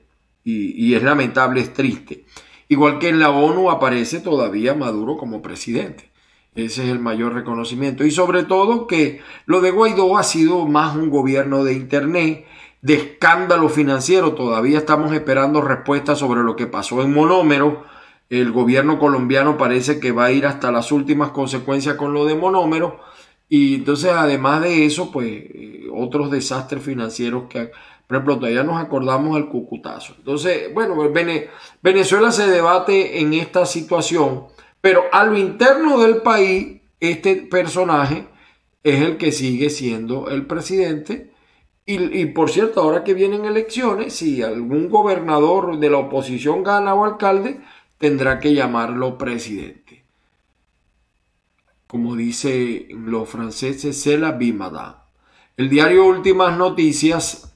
y, 0.44 0.94
es 0.94 1.02
lamentable, 1.02 1.60
es 1.60 1.72
triste. 1.72 2.24
Igual 2.68 2.98
que 2.98 3.08
en 3.08 3.18
la 3.18 3.30
ONU 3.30 3.70
aparece 3.70 4.20
todavía 4.20 4.74
Maduro 4.74 5.16
como 5.16 5.42
presidente. 5.42 6.10
Ese 6.54 6.84
es 6.84 6.90
el 6.90 6.98
mayor 6.98 7.34
reconocimiento. 7.34 8.04
Y 8.04 8.10
sobre 8.10 8.44
todo 8.44 8.86
que 8.86 9.20
lo 9.46 9.60
de 9.60 9.70
Guaidó 9.70 10.18
ha 10.18 10.22
sido 10.22 10.66
más 10.66 10.96
un 10.96 11.10
gobierno 11.10 11.64
de 11.64 11.74
Internet, 11.74 12.46
de 12.82 12.94
escándalo 12.94 13.68
financiero. 13.68 14.32
Todavía 14.34 14.78
estamos 14.78 15.12
esperando 15.12 15.60
respuestas 15.60 16.18
sobre 16.18 16.42
lo 16.42 16.56
que 16.56 16.66
pasó 16.66 17.02
en 17.02 17.12
Monómero. 17.12 17.84
El 18.28 18.50
gobierno 18.52 18.98
colombiano 18.98 19.56
parece 19.56 20.00
que 20.00 20.12
va 20.12 20.26
a 20.26 20.32
ir 20.32 20.46
hasta 20.46 20.72
las 20.72 20.92
últimas 20.92 21.30
consecuencias 21.30 21.96
con 21.96 22.12
lo 22.12 22.26
de 22.26 22.34
Monómero. 22.34 23.00
Y 23.48 23.74
entonces, 23.74 24.10
además 24.10 24.62
de 24.62 24.86
eso, 24.86 25.12
pues 25.12 25.28
eh, 25.30 25.86
otros 25.92 26.30
desastres 26.30 26.82
financieros 26.82 27.44
que 27.50 27.70
por 28.12 28.16
ejemplo, 28.16 28.38
todavía 28.40 28.62
nos 28.62 28.82
acordamos 28.82 29.36
del 29.36 29.48
cucutazo. 29.48 30.14
Entonces, 30.18 30.72
bueno, 30.74 30.94
Venezuela 31.80 32.30
se 32.30 32.46
debate 32.46 33.20
en 33.20 33.32
esta 33.32 33.64
situación, 33.64 34.48
pero 34.82 35.04
a 35.12 35.24
lo 35.24 35.38
interno 35.38 35.98
del 35.98 36.18
país, 36.18 36.82
este 37.00 37.36
personaje 37.36 38.28
es 38.82 39.00
el 39.00 39.16
que 39.16 39.32
sigue 39.32 39.70
siendo 39.70 40.28
el 40.28 40.46
presidente. 40.46 41.32
Y, 41.86 42.26
por 42.26 42.50
cierto, 42.50 42.82
ahora 42.82 43.02
que 43.02 43.14
vienen 43.14 43.44
elecciones, 43.44 44.14
si 44.14 44.42
algún 44.42 44.88
gobernador 44.88 45.78
de 45.78 45.88
la 45.90 45.98
oposición 45.98 46.62
gana 46.62 46.94
o 46.94 47.04
alcalde, 47.04 47.60
tendrá 47.98 48.38
que 48.38 48.52
llamarlo 48.52 49.16
presidente. 49.16 50.04
Como 51.86 52.14
dicen 52.14 52.86
los 53.06 53.28
franceses, 53.28 54.00
c'est 54.00 54.18
la 54.18 54.32
bimada. 54.32 55.08
El 55.56 55.68
diario 55.68 56.06
Últimas 56.06 56.56
Noticias 56.56 57.51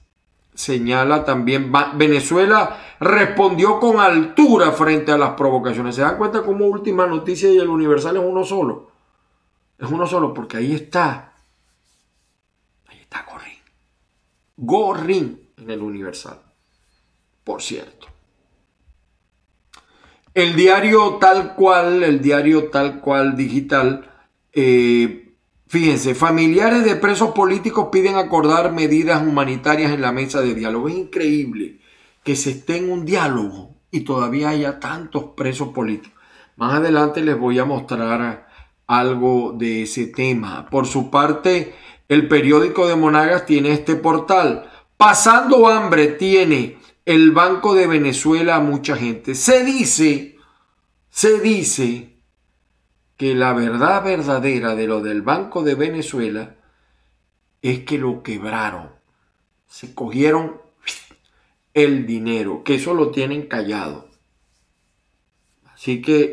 señala 0.57 1.25
también, 1.25 1.71
Venezuela 1.95 2.97
respondió 2.99 3.79
con 3.79 4.01
altura 4.01 4.73
frente 4.73 5.13
a 5.13 5.19
las 5.19 5.35
provocaciones. 5.35 5.95
¿Se 5.95 6.01
dan 6.01 6.17
cuenta 6.17 6.43
cómo 6.43 6.67
última 6.67 7.07
noticia 7.07 7.49
y 7.51 7.59
el 7.59 7.69
Universal 7.69 8.17
es 8.17 8.23
uno 8.25 8.43
solo? 8.43 8.91
Es 9.79 9.89
uno 9.89 10.07
solo 10.07 10.33
porque 10.33 10.57
ahí 10.57 10.75
está. 10.75 11.35
Ahí 12.87 12.99
está 13.01 13.25
Gorrín. 13.31 13.59
Gorrín 14.57 15.51
en 15.59 15.71
el 15.71 15.83
Universal. 15.83 16.41
Por 17.45 17.63
cierto. 17.63 18.07
El 20.33 20.57
diario 20.57 21.17
tal 21.17 21.55
cual, 21.55 22.03
el 22.03 22.21
diario 22.21 22.71
tal 22.71 23.01
cual 23.01 23.37
digital, 23.37 24.11
eh, 24.53 25.26
Fíjense, 25.69 26.15
familiares 26.15 26.85
de 26.85 26.95
presos 26.95 27.33
políticos 27.33 27.89
piden 27.91 28.17
acordar 28.17 28.73
medidas 28.73 29.27
humanitarias 29.27 29.93
en 29.93 30.01
la 30.01 30.13
mesa 30.13 30.41
de 30.41 30.55
diálogo. 30.55 30.89
Es 30.89 30.95
increíble 30.95 31.81
que 32.23 32.37
se 32.37 32.51
esté 32.51 32.77
en 32.77 32.91
un 32.91 33.05
diálogo 33.05 33.75
y 33.91 34.01
todavía 34.01 34.51
haya 34.51 34.79
tantos 34.79 35.25
presos 35.37 35.69
políticos. 35.69 36.21
Más 36.57 36.75
adelante 36.75 37.21
les 37.21 37.39
voy 37.39 37.59
a 37.59 37.65
mostrar 37.65 38.49
algo 38.87 39.55
de 39.59 39.83
ese 39.83 40.07
tema. 40.07 40.71
Por 40.71 40.87
su 40.87 41.11
parte, 41.11 41.75
el 42.09 42.29
periódico 42.29 42.87
de 42.87 42.95
Monagas 42.95 43.45
tiene 43.45 43.73
este 43.73 43.97
portal. 43.97 44.71
Pasando 44.97 45.69
hambre 45.69 46.07
tiene 46.07 46.79
el 47.05 47.33
Banco 47.33 47.75
de 47.75 47.89
Venezuela 47.89 48.57
a 48.57 48.61
mucha 48.61 48.97
gente. 48.97 49.35
Se 49.35 49.65
dice, 49.65 50.37
se 51.11 51.41
dice 51.41 52.16
que 53.17 53.35
la 53.35 53.53
verdad 53.53 54.05
verdadera 54.05 54.75
de 54.75 54.87
lo 54.87 55.01
del 55.01 55.23
Banco 55.23 55.63
de 55.63 55.75
Venezuela 55.75 56.57
es 57.63 57.81
que 57.81 57.99
lo 57.99 58.23
quebraron. 58.23 58.91
Se 59.67 59.95
cogieron 59.95 60.61
el 61.75 62.07
dinero, 62.07 62.63
que 62.65 62.77
eso 62.77 62.95
lo 62.95 63.11
tienen 63.11 63.49
callado. 63.49 64.09
Así 65.65 66.01
que 66.01 66.33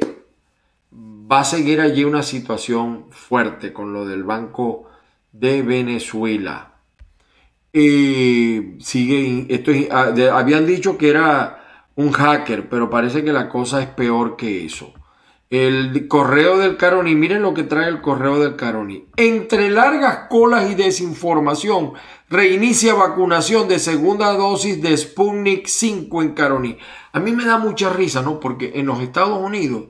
va 0.92 1.42
a 1.42 1.46
seguir 1.46 1.82
allí 1.82 2.04
una 2.04 2.24
situación 2.24 3.08
fuerte 3.12 3.74
con 3.74 3.94
lo 3.94 4.06
del 4.06 4.24
Banco 4.24 4.90
de 5.32 5.62
Venezuela. 5.62 6.76
sigue, 7.74 9.48
esto 9.50 9.72
ah, 9.92 10.14
habían 10.34 10.66
dicho 10.66 10.98
que 10.98 11.10
era 11.10 11.90
un 11.96 12.12
hacker, 12.12 12.70
pero 12.70 12.90
parece 12.90 13.24
que 13.24 13.34
la 13.34 13.50
cosa 13.50 13.82
es 13.82 13.88
peor 13.88 14.38
que 14.38 14.66
eso. 14.66 14.94
El 15.54 16.08
correo 16.08 16.58
del 16.58 16.78
Caroni, 16.78 17.14
miren 17.14 17.44
lo 17.44 17.54
que 17.54 17.62
trae 17.62 17.88
el 17.88 18.02
correo 18.02 18.40
del 18.40 18.56
Caroni. 18.56 19.06
Entre 19.18 19.70
largas 19.70 20.28
colas 20.28 20.72
y 20.72 20.74
desinformación, 20.74 21.94
reinicia 22.28 22.96
vacunación 22.96 23.68
de 23.68 23.78
segunda 23.78 24.34
dosis 24.34 24.82
de 24.82 24.98
Sputnik 24.98 25.68
5 25.68 26.24
en 26.24 26.34
Caroni. 26.34 26.80
A 27.12 27.20
mí 27.20 27.34
me 27.34 27.46
da 27.46 27.60
mucha 27.60 27.94
risa, 27.94 28.24
¿no? 28.24 28.40
Porque 28.40 28.72
en 28.74 28.88
los 28.88 29.00
Estados 29.00 29.38
Unidos 29.38 29.90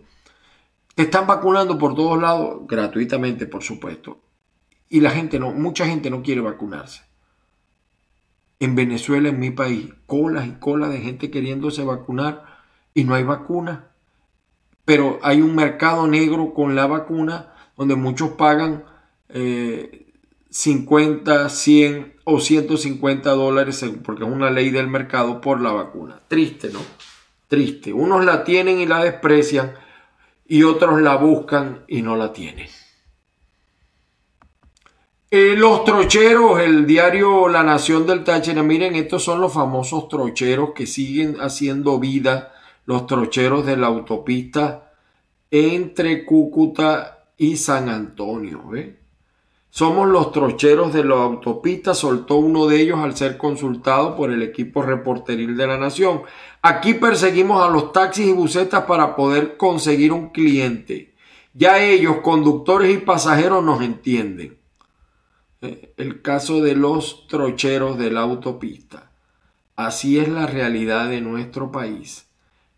están 0.98 1.27
vacunando 1.27 1.77
por 1.77 1.96
todos 1.96 2.22
lados, 2.22 2.63
gratuitamente, 2.67 3.46
por 3.46 3.63
supuesto. 3.63 4.20
Y 4.89 5.00
la 5.00 5.12
gente 5.12 5.39
no, 5.39 5.51
mucha 5.53 5.86
gente 5.86 6.10
no 6.10 6.24
quiere 6.24 6.41
vacunarse. 6.41 7.03
En 8.60 8.75
Venezuela, 8.75 9.29
en 9.29 9.39
mi 9.39 9.51
país, 9.51 9.93
colas 10.08 10.46
y 10.46 10.60
colas 10.60 10.89
de 10.89 11.00
gente 11.00 11.32
queriéndose 11.32 11.86
vacunar 11.86 12.43
y 12.93 13.05
no 13.05 13.15
hay 13.15 13.24
vacuna 13.24 13.92
pero 14.86 15.20
hay 15.24 15.42
un 15.42 15.56
mercado 15.56 16.08
negro 16.08 16.54
con 16.54 16.75
la 16.75 16.88
vacuna 16.88 17.54
donde 17.78 17.96
muchos 17.96 18.32
pagan 18.32 18.84
50, 20.50 21.46
eh, 21.46 21.50
100 21.50 22.13
o 22.25 22.40
150 22.40 23.30
dólares 23.32 23.86
porque 24.04 24.24
es 24.24 24.30
una 24.30 24.50
ley 24.50 24.70
del 24.70 24.88
mercado 24.88 25.42
por 25.42 25.62
la 25.62 25.72
vacuna. 25.72 26.20
Triste, 26.28 26.70
¿no? 26.72 26.80
Triste. 27.48 27.94
Unos 27.94 28.25
la 28.25 28.44
tienen 28.44 28.80
y 28.80 28.86
la 28.86 29.04
desprecian 29.04 29.74
y 30.46 30.63
otros 30.63 31.02
la 31.02 31.16
buscan 31.16 31.84
y 31.88 32.02
no 32.02 32.16
la 32.16 32.34
tienen. 32.34 32.68
Eh, 35.32 35.56
los 35.58 35.84
trocheros, 35.84 36.60
el 36.60 36.86
diario 36.86 37.48
La 37.48 37.63
Nación 37.63 38.06
del 38.06 38.24
Táchira, 38.24 38.62
miren, 38.62 38.94
estos 38.96 39.24
son 39.24 39.42
los 39.42 39.52
famosos 39.52 40.08
trocheros 40.08 40.74
que 40.75 40.86
siguen 40.86 41.38
haciendo 41.42 41.98
vida 41.98 42.52
los 42.86 43.08
trocheros 43.08 43.66
de 43.66 43.78
la 43.78 43.88
autopista 43.88 44.92
entre 45.52 46.25
Cúcuta 46.25 47.25
y 47.38 47.58
San 47.58 47.90
Antonio. 47.90 48.63
Somos 49.70 50.08
los 50.08 50.32
trocheros 50.32 50.94
de 50.94 51.04
la 51.04 51.16
autopista, 51.16 51.96
soltó 51.96 52.36
uno 52.36 52.68
de 52.68 52.82
ellos 52.82 53.00
al 53.00 53.16
ser 53.16 53.38
consultado 53.38 54.16
por 54.16 54.32
el 54.32 54.44
equipo 54.44 54.84
reporteril 54.84 55.58
de 55.58 55.66
la 55.66 55.78
Nación. 55.78 56.22
Aquí 56.62 56.94
perseguimos 56.94 57.63
a 57.63 57.70
los 57.70 57.92
taxis 57.92 58.28
y 58.28 58.32
busetas 58.32 58.84
para 58.84 59.16
poder 59.16 59.58
conseguir 59.58 60.12
un 60.12 60.30
cliente. 60.30 61.16
Ya 61.54 61.84
ellos, 61.84 62.18
conductores 62.24 62.94
y 62.94 63.00
pasajeros, 63.00 63.63
nos 63.63 63.82
entienden. 63.82 64.58
¿Eh? 65.62 65.94
El 65.98 66.22
caso 66.22 66.62
de 66.62 66.75
los 66.75 67.28
trocheros 67.28 67.98
de 67.98 68.12
la 68.12 68.22
autopista. 68.22 69.12
Así 69.75 70.20
es 70.20 70.30
la 70.30 70.46
realidad 70.46 71.10
de 71.10 71.22
nuestro 71.22 71.72
país. 71.72 72.28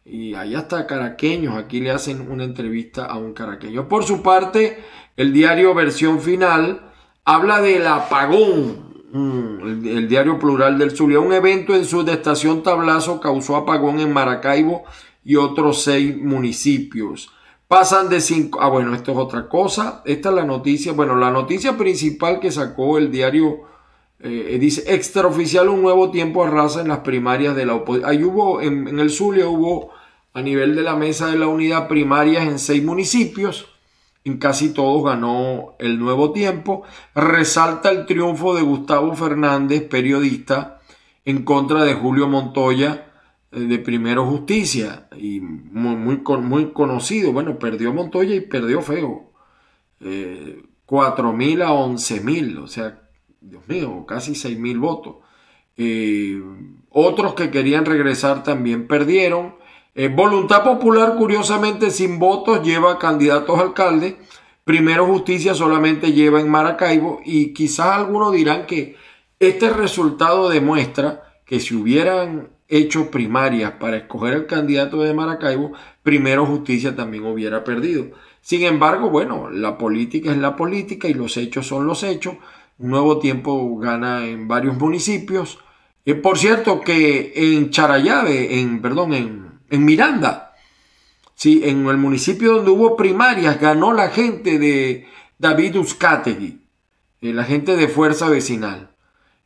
Y 0.07 0.35
allá 0.35 0.59
está 0.59 0.85
caraqueños, 0.85 1.57
aquí 1.57 1.79
le 1.79 1.89
hacen 1.89 2.29
una 2.29 2.43
entrevista 2.43 3.05
a 3.05 3.17
un 3.17 3.33
caraqueño. 3.33 3.87
Por 3.87 4.03
su 4.03 4.21
parte, 4.21 4.83
el 5.17 5.33
diario 5.33 5.73
Versión 5.73 6.21
Final 6.21 6.91
habla 7.23 7.59
del 7.59 7.87
apagón, 7.87 9.03
mm, 9.11 9.87
el, 9.87 10.07
diario 10.07 10.37
plural 10.37 10.77
del 10.77 10.95
Zulia. 10.95 11.19
Un 11.19 11.33
evento 11.33 11.73
en 11.73 11.85
su 11.85 12.01
estación 12.01 12.61
Tablazo 12.61 13.19
causó 13.19 13.55
apagón 13.55 13.99
en 13.99 14.13
Maracaibo 14.13 14.83
y 15.23 15.37
otros 15.37 15.81
seis 15.81 16.15
municipios. 16.15 17.31
Pasan 17.67 18.07
de 18.07 18.21
cinco. 18.21 18.59
Ah, 18.61 18.69
bueno, 18.69 18.93
esto 18.93 19.11
es 19.11 19.17
otra 19.17 19.49
cosa. 19.49 20.03
Esta 20.05 20.29
es 20.29 20.35
la 20.35 20.45
noticia. 20.45 20.93
Bueno, 20.93 21.15
la 21.15 21.31
noticia 21.31 21.77
principal 21.79 22.39
que 22.39 22.51
sacó 22.51 22.99
el 22.99 23.09
diario 23.09 23.61
eh, 24.19 24.57
dice 24.59 24.83
extraoficial 24.93 25.67
un 25.67 25.81
nuevo 25.81 26.11
tiempo 26.11 26.43
arrasa 26.43 26.81
en 26.81 26.89
las 26.89 26.99
primarias 26.99 27.55
de 27.55 27.65
la 27.65 27.73
oposición. 27.73 28.07
Ahí 28.11 28.23
hubo, 28.23 28.61
en 28.61 28.99
el 28.99 29.09
Zulia 29.09 29.47
hubo 29.47 29.94
a 30.35 30.41
nivel 30.41 30.75
de 30.75 30.83
la 30.83 30.97
mesa 30.97 31.27
de 31.27 31.39
la 31.39 31.47
unidad 31.47 31.87
primarias 31.87 32.45
en 32.45 32.59
seis 32.59 32.83
municipios. 32.83 33.67
En 34.25 34.37
casi 34.37 34.73
todos 34.73 35.01
ganó 35.05 35.75
el 35.79 35.97
nuevo 35.97 36.33
tiempo. 36.33 36.83
Resalta 37.15 37.89
el 37.89 38.05
triunfo 38.05 38.53
de 38.53 38.61
Gustavo 38.61 39.15
Fernández, 39.15 39.87
periodista, 39.87 40.81
en 41.23 41.43
contra 41.43 41.85
de 41.85 41.93
Julio 41.93 42.27
Montoya, 42.27 43.13
eh, 43.49 43.61
de 43.61 43.79
Primero 43.79 44.25
Justicia 44.25 45.07
y 45.17 45.39
muy, 45.39 45.95
muy, 45.95 46.21
muy 46.41 46.73
conocido. 46.73 47.31
Bueno, 47.31 47.57
perdió 47.57 47.93
Montoya 47.93 48.35
y 48.35 48.41
perdió 48.41 48.81
feo. 48.81 49.31
Eh, 50.01 50.63
4 50.85 51.31
mil 51.31 51.61
a 51.61 51.71
11 51.71 52.19
mil, 52.19 52.57
o 52.57 52.67
sea, 52.67 53.07
Dios 53.39 53.65
mío, 53.69 54.05
casi 54.05 54.35
6 54.35 54.59
mil 54.59 54.79
votos. 54.79 55.15
Eh, 55.77 56.43
otros 56.89 57.35
que 57.35 57.51
querían 57.51 57.85
regresar 57.85 58.43
también 58.43 58.85
perdieron. 58.85 59.63
Eh, 59.97 60.09
Voluntad 60.09 60.61
Popular, 60.61 61.15
curiosamente, 61.17 61.89
sin 61.89 62.19
votos, 62.19 62.61
lleva 62.63 62.99
candidatos 62.99 63.57
a 63.57 63.61
alcalde. 63.61 64.17
Primero 64.65 65.05
Justicia 65.05 65.53
solamente 65.53 66.11
lleva 66.11 66.41
en 66.41 66.49
Maracaibo 66.49 67.21
y 67.23 67.53
quizás 67.53 67.87
algunos 67.87 68.33
dirán 68.33 68.65
que 68.65 68.97
este 69.39 69.69
resultado 69.69 70.49
demuestra 70.49 71.23
que 71.45 71.61
si 71.61 71.75
hubieran 71.75 72.49
hecho 72.67 73.09
primarias 73.09 73.73
para 73.79 73.95
escoger 73.95 74.33
el 74.33 74.47
candidato 74.47 75.01
de 75.01 75.13
Maracaibo, 75.13 75.71
Primero 76.03 76.45
Justicia 76.45 76.93
también 76.93 77.25
hubiera 77.25 77.63
perdido. 77.63 78.07
Sin 78.41 78.63
embargo, 78.63 79.09
bueno, 79.09 79.49
la 79.49 79.77
política 79.77 80.29
es 80.29 80.37
la 80.37 80.57
política 80.57 81.07
y 81.07 81.13
los 81.13 81.37
hechos 81.37 81.67
son 81.67 81.87
los 81.87 82.03
hechos. 82.03 82.35
Nuevo 82.77 83.19
tiempo 83.19 83.77
gana 83.77 84.25
en 84.27 84.49
varios 84.49 84.77
municipios. 84.77 85.57
Eh, 86.05 86.15
por 86.15 86.37
cierto 86.37 86.81
que 86.81 87.31
en 87.35 87.69
Charayave, 87.69 88.59
en, 88.59 88.81
perdón, 88.81 89.13
en, 89.13 89.44
en 89.69 89.85
Miranda, 89.85 90.55
sí, 91.35 91.61
en 91.63 91.85
el 91.87 91.97
municipio 91.97 92.53
donde 92.53 92.71
hubo 92.71 92.95
primarias, 92.95 93.59
ganó 93.59 93.93
la 93.93 94.09
gente 94.09 94.59
de 94.59 95.07
David 95.37 95.77
Uzcategui, 95.77 96.61
eh, 97.21 97.33
la 97.33 97.43
gente 97.43 97.75
de 97.75 97.87
Fuerza 97.87 98.29
Vecinal. 98.29 98.91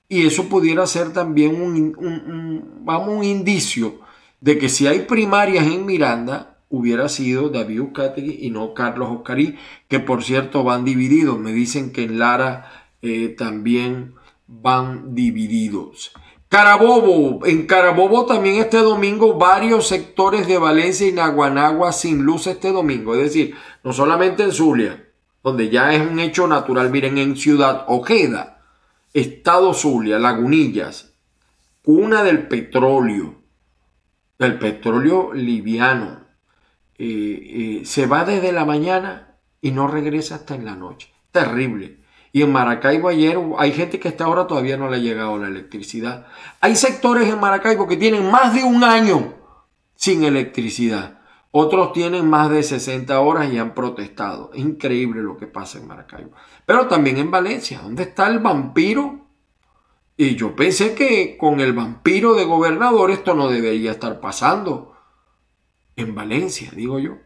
Y 0.08 0.26
eso 0.26 0.50
pudiera 0.50 0.88
ser 0.88 1.14
también 1.14 1.62
un, 1.62 2.82
vamos, 2.82 3.10
un 3.10 3.24
indicio 3.24 4.00
de 4.42 4.58
que 4.58 4.70
si 4.70 4.88
hay 4.88 5.02
primarias 5.02 5.68
en 5.68 5.86
Miranda, 5.86 6.58
hubiera 6.70 7.10
sido 7.10 7.50
David 7.50 7.82
Uzcategui 7.82 8.40
y 8.42 8.50
no 8.50 8.74
Carlos 8.74 9.10
Oscarí, 9.12 9.56
que 9.88 10.00
por 10.00 10.24
cierto 10.24 10.64
van 10.64 10.86
divididos. 10.86 11.40
Me 11.40 11.52
dicen 11.52 11.92
que 11.92 12.04
en 12.04 12.20
Lara 12.20 12.88
eh, 13.02 13.30
también 13.30 14.16
van 14.48 15.14
divididos. 15.14 16.12
Carabobo, 16.50 17.46
en 17.46 17.68
Carabobo 17.68 18.26
también 18.26 18.56
este 18.56 18.80
domingo 18.80 19.36
varios 19.36 19.88
sectores 19.88 20.48
de 20.48 20.58
Valencia 20.58 21.08
y 21.08 21.12
Naguanagua 21.12 21.92
sin 21.92 22.24
luz 22.24 22.48
este 22.48 22.72
domingo, 22.72 23.14
es 23.14 23.22
decir, 23.22 23.56
no 23.84 23.94
solamente 23.94 24.42
en 24.42 24.52
Zulia, 24.52 25.08
donde 25.44 25.70
ya 25.70 25.94
es 25.94 26.02
un 26.02 26.20
hecho 26.20 26.48
natural, 26.48 26.90
miren, 26.90 27.20
en 27.20 27.38
Ciudad 27.38 27.86
Ojeda, 27.88 28.64
Estado 29.14 29.76
Zulia, 29.76 30.18
Lagunillas, 30.18 31.14
cuna 31.84 32.24
del 32.24 32.48
petróleo, 32.48 33.36
del 34.40 34.58
petróleo 34.58 35.32
liviano, 35.34 36.26
eh, 36.98 37.82
eh, 37.82 37.86
se 37.86 38.08
va 38.08 38.26
desde 38.26 38.52
la 38.52 38.66
mañana 38.66 39.36
y 39.62 39.70
no 39.70 39.88
regresa 39.88 40.34
hasta 40.36 40.56
en 40.56 40.66
la 40.66 40.76
noche. 40.76 41.14
Terrible. 41.32 41.99
Y 42.32 42.44
en 42.44 42.52
Maracaibo 42.52 43.10
ayer 43.10 43.38
hay 43.58 43.72
gente 43.72 44.00
que 44.00 44.08
hasta 44.08 44.26
ahora 44.26 44.48
todavía 44.48 44.78
no 44.78 44.90
le 44.90 44.98
ha 44.98 45.00
llegado 45.00 45.38
la 45.38 45.48
electricidad. 45.48 46.28
Hay 46.62 46.76
sectores 46.76 47.28
en 47.28 47.40
Maracaibo 47.40 47.88
que 47.88 47.98
tienen 47.98 48.30
más 48.30 48.54
de 48.54 48.64
un 48.64 48.84
año 48.84 49.34
sin 49.96 50.24
electricidad. 50.24 51.20
Otros 51.52 51.94
tienen 51.94 52.30
más 52.30 52.52
de 52.52 52.62
60 52.62 53.20
horas 53.20 53.52
y 53.52 53.58
han 53.58 53.74
protestado. 53.74 54.52
Es 54.54 54.60
increíble 54.60 55.24
lo 55.24 55.38
que 55.38 55.48
pasa 55.48 55.80
en 55.80 55.88
Maracaibo. 55.88 56.32
Pero 56.66 56.88
también 56.88 57.18
en 57.18 57.32
Valencia. 57.32 57.82
¿Dónde 57.82 58.04
está 58.04 58.28
el 58.28 58.40
vampiro? 58.40 59.26
Y 60.16 60.36
yo 60.36 60.56
pensé 60.56 60.94
que 60.94 61.38
con 61.38 61.60
el 61.60 61.74
vampiro 61.74 62.36
de 62.36 62.46
gobernador 62.46 63.10
esto 63.10 63.34
no 63.34 63.50
debería 63.50 63.92
estar 63.92 64.20
pasando. 64.20 64.94
En 65.96 66.14
Valencia, 66.14 66.70
digo 66.76 67.00
yo. 67.00 67.18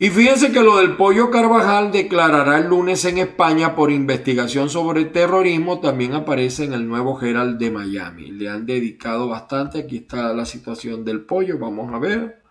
Y 0.00 0.10
fíjense 0.10 0.52
que 0.52 0.62
lo 0.62 0.76
del 0.76 0.96
pollo 0.96 1.28
Carvajal 1.28 1.90
declarará 1.90 2.58
el 2.58 2.68
lunes 2.68 3.04
en 3.04 3.18
España 3.18 3.74
por 3.74 3.90
investigación 3.90 4.70
sobre 4.70 5.06
terrorismo. 5.06 5.80
También 5.80 6.14
aparece 6.14 6.64
en 6.64 6.72
el 6.72 6.86
nuevo 6.86 7.20
Herald 7.20 7.58
de 7.58 7.72
Miami. 7.72 8.30
Le 8.30 8.48
han 8.48 8.64
dedicado 8.64 9.26
bastante. 9.28 9.80
Aquí 9.80 9.96
está 9.96 10.32
la 10.34 10.46
situación 10.46 11.04
del 11.04 11.22
pollo. 11.22 11.58
Vamos 11.58 11.92
a 11.92 11.98
ver. 11.98 12.42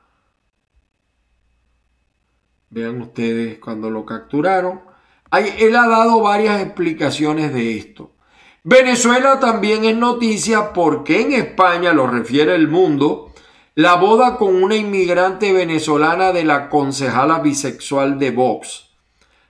Vean 2.69 2.99
ustedes 2.99 3.59
cuando 3.59 3.89
lo 3.89 4.05
capturaron. 4.05 4.81
él 5.31 5.75
ha 5.77 5.87
dado 5.87 6.21
varias 6.21 6.61
explicaciones 6.61 7.53
de 7.53 7.77
esto. 7.77 8.11
Venezuela 8.63 9.39
también 9.39 9.85
es 9.85 9.95
noticia 9.95 10.73
porque 10.73 11.21
en 11.21 11.31
España, 11.31 11.93
lo 11.93 12.07
refiere 12.07 12.53
el 12.55 12.67
mundo, 12.67 13.26
la 13.77 13.93
boda 13.93 14.37
con 14.37 14.63
una 14.63 14.75
inmigrante 14.75 15.53
venezolana 15.53 16.31
de 16.31 16.43
la 16.43 16.67
concejala 16.67 17.37
bisexual 17.41 18.17
de 18.17 18.31
Vox. 18.31 18.87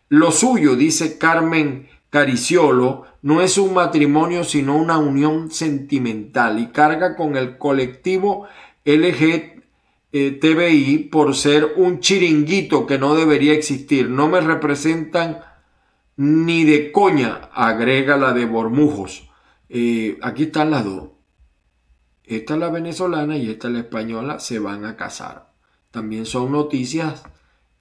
Lo 0.10 0.34
suyo, 0.34 0.76
dice 0.76 1.18
Carmen 1.18 1.88
Cariciolo, 2.10 3.06
no 3.22 3.40
es 3.40 3.58
un 3.58 3.74
matrimonio 3.74 4.44
sino 4.44 4.76
una 4.76 4.98
unión 4.98 5.50
sentimental 5.50 6.60
y 6.60 6.68
carga 6.74 7.16
con 7.16 7.38
el 7.38 7.58
colectivo 7.58 8.48
LG 8.84 9.62
eh, 10.12 10.32
TBI 10.42 11.08
por 11.10 11.34
ser 11.34 11.76
un 11.78 12.02
chiringuito 12.02 12.86
que 12.86 13.00
no 13.00 13.16
debería 13.16 13.54
existir. 13.54 14.10
No 14.10 14.28
me 14.28 14.42
representan 14.42 15.40
ni 16.18 16.66
de 16.66 16.92
coña, 16.92 17.50
agrega 17.54 18.18
la 18.18 18.34
de 18.34 18.46
Bormujos. 18.46 19.30
Eh, 19.70 20.18
aquí 20.22 20.44
están 20.44 20.72
las 20.72 20.84
dos. 20.84 21.17
Esta 22.28 22.56
es 22.56 22.60
la 22.60 22.70
venezolana 22.70 23.38
y 23.38 23.50
esta 23.50 23.70
es 23.70 23.74
la 23.74 23.80
española, 23.80 24.40
se 24.40 24.60
van 24.60 24.86
a 24.86 24.98
casar. 24.98 25.54
También 25.92 26.26
son 26.26 26.52
noticias 26.52 27.24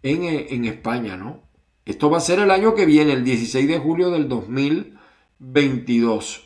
en, 0.03 0.23
eh, 0.23 0.47
en 0.51 0.65
España, 0.65 1.17
¿no? 1.17 1.43
Esto 1.85 2.11
va 2.11 2.19
a 2.19 2.21
ser 2.21 2.39
el 2.39 2.53
año 2.53 2.75
que 2.75 2.87
viene, 2.87 3.13
el 3.13 3.25
16 3.25 3.67
de 3.67 3.79
julio 3.79 4.11
del 4.11 4.29
2022. 4.29 6.45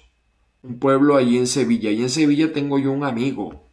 Un 0.63 0.79
pueblo 0.79 1.17
allí 1.17 1.39
en 1.39 1.47
Sevilla. 1.47 1.91
Y 1.91 2.03
en 2.03 2.11
Sevilla 2.11 2.53
tengo 2.53 2.79
yo 2.79 2.91
un 2.91 3.05
amigo 3.05 3.67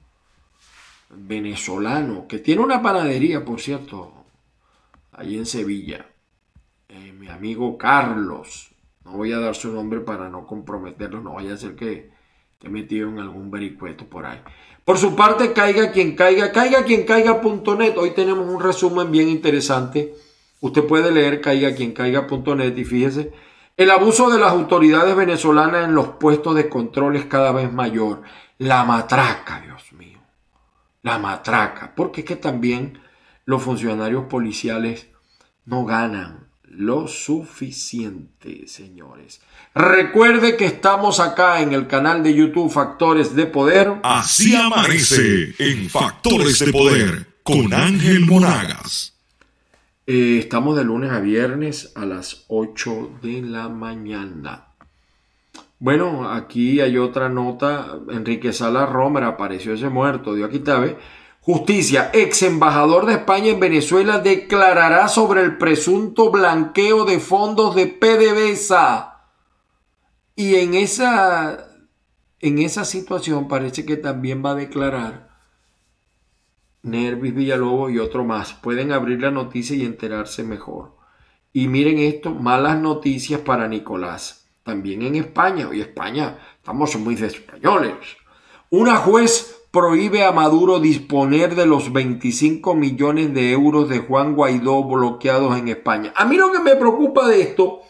venezolano, 1.09 2.27
que 2.27 2.39
tiene 2.39 2.61
una 2.61 2.81
panadería, 2.81 3.45
por 3.45 3.61
cierto, 3.61 4.25
ahí 5.13 5.37
en 5.37 5.45
Sevilla. 5.45 6.05
Eh, 6.89 7.13
mi 7.13 7.29
amigo 7.29 7.77
Carlos, 7.77 8.71
no 9.05 9.13
voy 9.13 9.31
a 9.31 9.39
dar 9.39 9.55
su 9.55 9.71
nombre 9.71 10.01
para 10.01 10.29
no 10.29 10.45
comprometerlo, 10.45 11.21
no 11.21 11.33
vaya 11.33 11.53
a 11.53 11.57
ser 11.57 11.75
que 11.75 12.16
he 12.63 12.69
metido 12.69 13.09
en 13.09 13.19
algún 13.19 13.51
vericueto 13.51 14.05
por 14.05 14.25
ahí. 14.25 14.41
Por 14.85 14.97
su 14.97 15.15
parte, 15.15 15.53
caiga 15.53 15.91
quien 15.91 16.15
caiga, 16.15 16.51
caiga 16.51 16.83
quien 16.83 17.05
caiga.net. 17.05 17.97
Hoy 17.97 18.11
tenemos 18.11 18.47
un 18.47 18.61
resumen 18.61 19.11
bien 19.11 19.27
interesante. 19.29 20.13
Usted 20.61 20.85
puede 20.85 21.11
leer 21.11 21.41
caiga 21.41 21.75
quien 21.75 21.91
caiga.net 21.91 22.75
y 22.77 22.85
fíjese, 22.85 23.31
el 23.75 23.91
abuso 23.91 24.29
de 24.29 24.39
las 24.39 24.51
autoridades 24.51 25.15
venezolanas 25.15 25.85
en 25.85 25.93
los 25.93 26.07
puestos 26.09 26.55
de 26.55 26.69
control 26.69 27.15
es 27.15 27.25
cada 27.25 27.51
vez 27.51 27.71
mayor. 27.71 28.21
La 28.57 28.83
matraca, 28.85 29.61
Dios 29.61 29.93
mío 29.93 30.17
la 31.07 31.17
matraca, 31.19 31.93
porque 31.95 32.21
es 32.21 32.27
que 32.27 32.35
también 32.35 32.99
los 33.45 33.63
funcionarios 33.63 34.25
policiales 34.25 35.07
no 35.63 35.85
ganan 35.85 36.46
lo 36.69 37.07
suficiente, 37.07 38.67
señores. 38.67 39.41
Recuerde 39.73 40.57
que 40.57 40.65
estamos 40.65 41.19
acá 41.19 41.61
en 41.61 41.73
el 41.73 41.87
canal 41.87 42.23
de 42.23 42.33
YouTube 42.33 42.71
Factores 42.71 43.35
de 43.35 43.45
Poder. 43.45 43.93
Así 44.03 44.55
amanece 44.55 45.53
en 45.59 45.89
Factores 45.89 46.59
de 46.59 46.71
Poder 46.71 47.27
con 47.43 47.73
Ángel 47.73 48.25
Monagas. 48.25 49.13
Eh, 50.05 50.37
estamos 50.39 50.77
de 50.77 50.83
lunes 50.83 51.11
a 51.11 51.19
viernes 51.19 51.91
a 51.95 52.05
las 52.05 52.45
8 52.47 53.19
de 53.21 53.41
la 53.41 53.69
mañana. 53.69 54.67
Bueno, 55.79 56.29
aquí 56.31 56.79
hay 56.79 56.97
otra 56.97 57.29
nota. 57.29 57.99
Enrique 58.09 58.51
Sala 58.51 58.85
Romer 58.85 59.23
apareció 59.23 59.73
ese 59.73 59.89
muerto, 59.89 60.33
dio 60.33 60.45
aquí 60.45 60.59
tabe. 60.59 60.97
Justicia, 61.47 62.11
ex 62.13 62.43
embajador 62.43 63.05
de 63.05 63.13
España 63.13 63.51
en 63.51 63.61
Venezuela 63.61 64.19
declarará 64.19 65.07
sobre 65.07 65.43
el 65.43 65.57
presunto 65.57 66.29
blanqueo 66.29 67.05
de 67.05 67.21
fondos 67.21 67.73
de 67.73 67.87
PDVSA. 67.87 69.23
Y 70.35 70.55
en 70.55 70.73
esa, 70.73 71.69
en 72.41 72.59
esa 72.59 72.83
situación 72.83 73.47
parece 73.47 73.85
que 73.85 73.95
también 73.95 74.43
va 74.43 74.51
a 74.51 74.55
declarar 74.55 75.29
Nervis 76.81 77.33
Villalobos 77.33 77.93
y 77.93 77.99
otro 77.99 78.25
más. 78.25 78.51
Pueden 78.51 78.91
abrir 78.91 79.21
la 79.21 79.31
noticia 79.31 79.77
y 79.77 79.85
enterarse 79.85 80.43
mejor. 80.43 80.97
Y 81.53 81.69
miren 81.69 81.97
esto, 81.99 82.31
malas 82.31 82.77
noticias 82.77 83.39
para 83.39 83.69
Nicolás 83.69 84.49
también 84.63 85.01
en 85.01 85.15
España. 85.15 85.69
Y 85.71 85.79
España, 85.79 86.39
estamos 86.57 86.93
muy 86.97 87.13
españoles. 87.15 88.17
Una 88.69 88.97
juez 88.97 89.56
prohíbe 89.77 90.23
a 90.23 90.31
Maduro 90.31 90.79
disponer 90.79 91.53
de 91.53 91.67
los 91.67 91.93
25 91.93 92.73
millones 92.73 93.31
de 93.35 93.51
euros 93.51 93.87
de 93.87 93.99
Juan 93.99 94.33
Guaidó 94.33 94.83
bloqueados 94.83 95.55
en 95.55 95.67
España. 95.67 96.11
A 96.15 96.25
mí 96.25 96.35
lo 96.35 96.51
que 96.51 96.57
me 96.57 96.75
preocupa 96.75 97.27
de 97.27 97.43
esto 97.43 97.81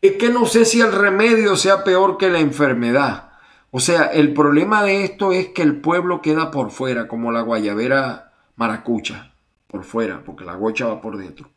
es 0.00 0.12
que 0.12 0.28
no 0.28 0.46
sé 0.46 0.64
si 0.64 0.80
el 0.80 0.92
remedio 0.92 1.56
sea 1.56 1.82
peor 1.82 2.18
que 2.18 2.30
la 2.30 2.38
enfermedad. 2.38 3.32
O 3.72 3.80
sea, 3.80 4.04
el 4.04 4.32
problema 4.32 4.84
de 4.84 5.02
esto 5.02 5.32
es 5.32 5.48
que 5.48 5.62
el 5.62 5.80
pueblo 5.80 6.22
queda 6.22 6.52
por 6.52 6.70
fuera, 6.70 7.08
como 7.08 7.32
la 7.32 7.40
guayabera 7.40 8.32
maracucha, 8.54 9.34
por 9.66 9.82
fuera, 9.82 10.22
porque 10.24 10.44
la 10.44 10.54
gocha 10.54 10.86
va 10.86 11.00
por 11.00 11.16
dentro. 11.16 11.48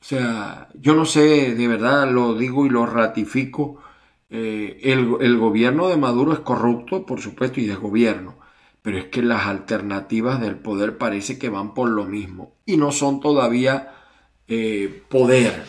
O 0.00 0.04
sea, 0.04 0.68
yo 0.74 0.94
no 0.94 1.04
sé, 1.04 1.56
de 1.56 1.66
verdad 1.66 2.08
lo 2.08 2.34
digo 2.34 2.64
y 2.64 2.68
lo 2.68 2.86
ratifico, 2.86 3.80
eh, 4.30 4.78
el, 4.84 5.16
el, 5.20 5.36
gobierno 5.36 5.88
de 5.88 5.96
Maduro 5.96 6.32
es 6.32 6.38
corrupto, 6.38 7.04
por 7.04 7.20
supuesto, 7.20 7.60
y 7.60 7.68
es 7.68 7.76
gobierno, 7.76 8.37
pero 8.82 8.98
es 8.98 9.06
que 9.06 9.22
las 9.22 9.46
alternativas 9.46 10.40
del 10.40 10.56
poder 10.56 10.98
parece 10.98 11.38
que 11.38 11.48
van 11.48 11.74
por 11.74 11.88
lo 11.88 12.04
mismo. 12.04 12.52
Y 12.64 12.76
no 12.76 12.92
son 12.92 13.20
todavía 13.20 13.92
eh, 14.46 15.02
poder, 15.08 15.64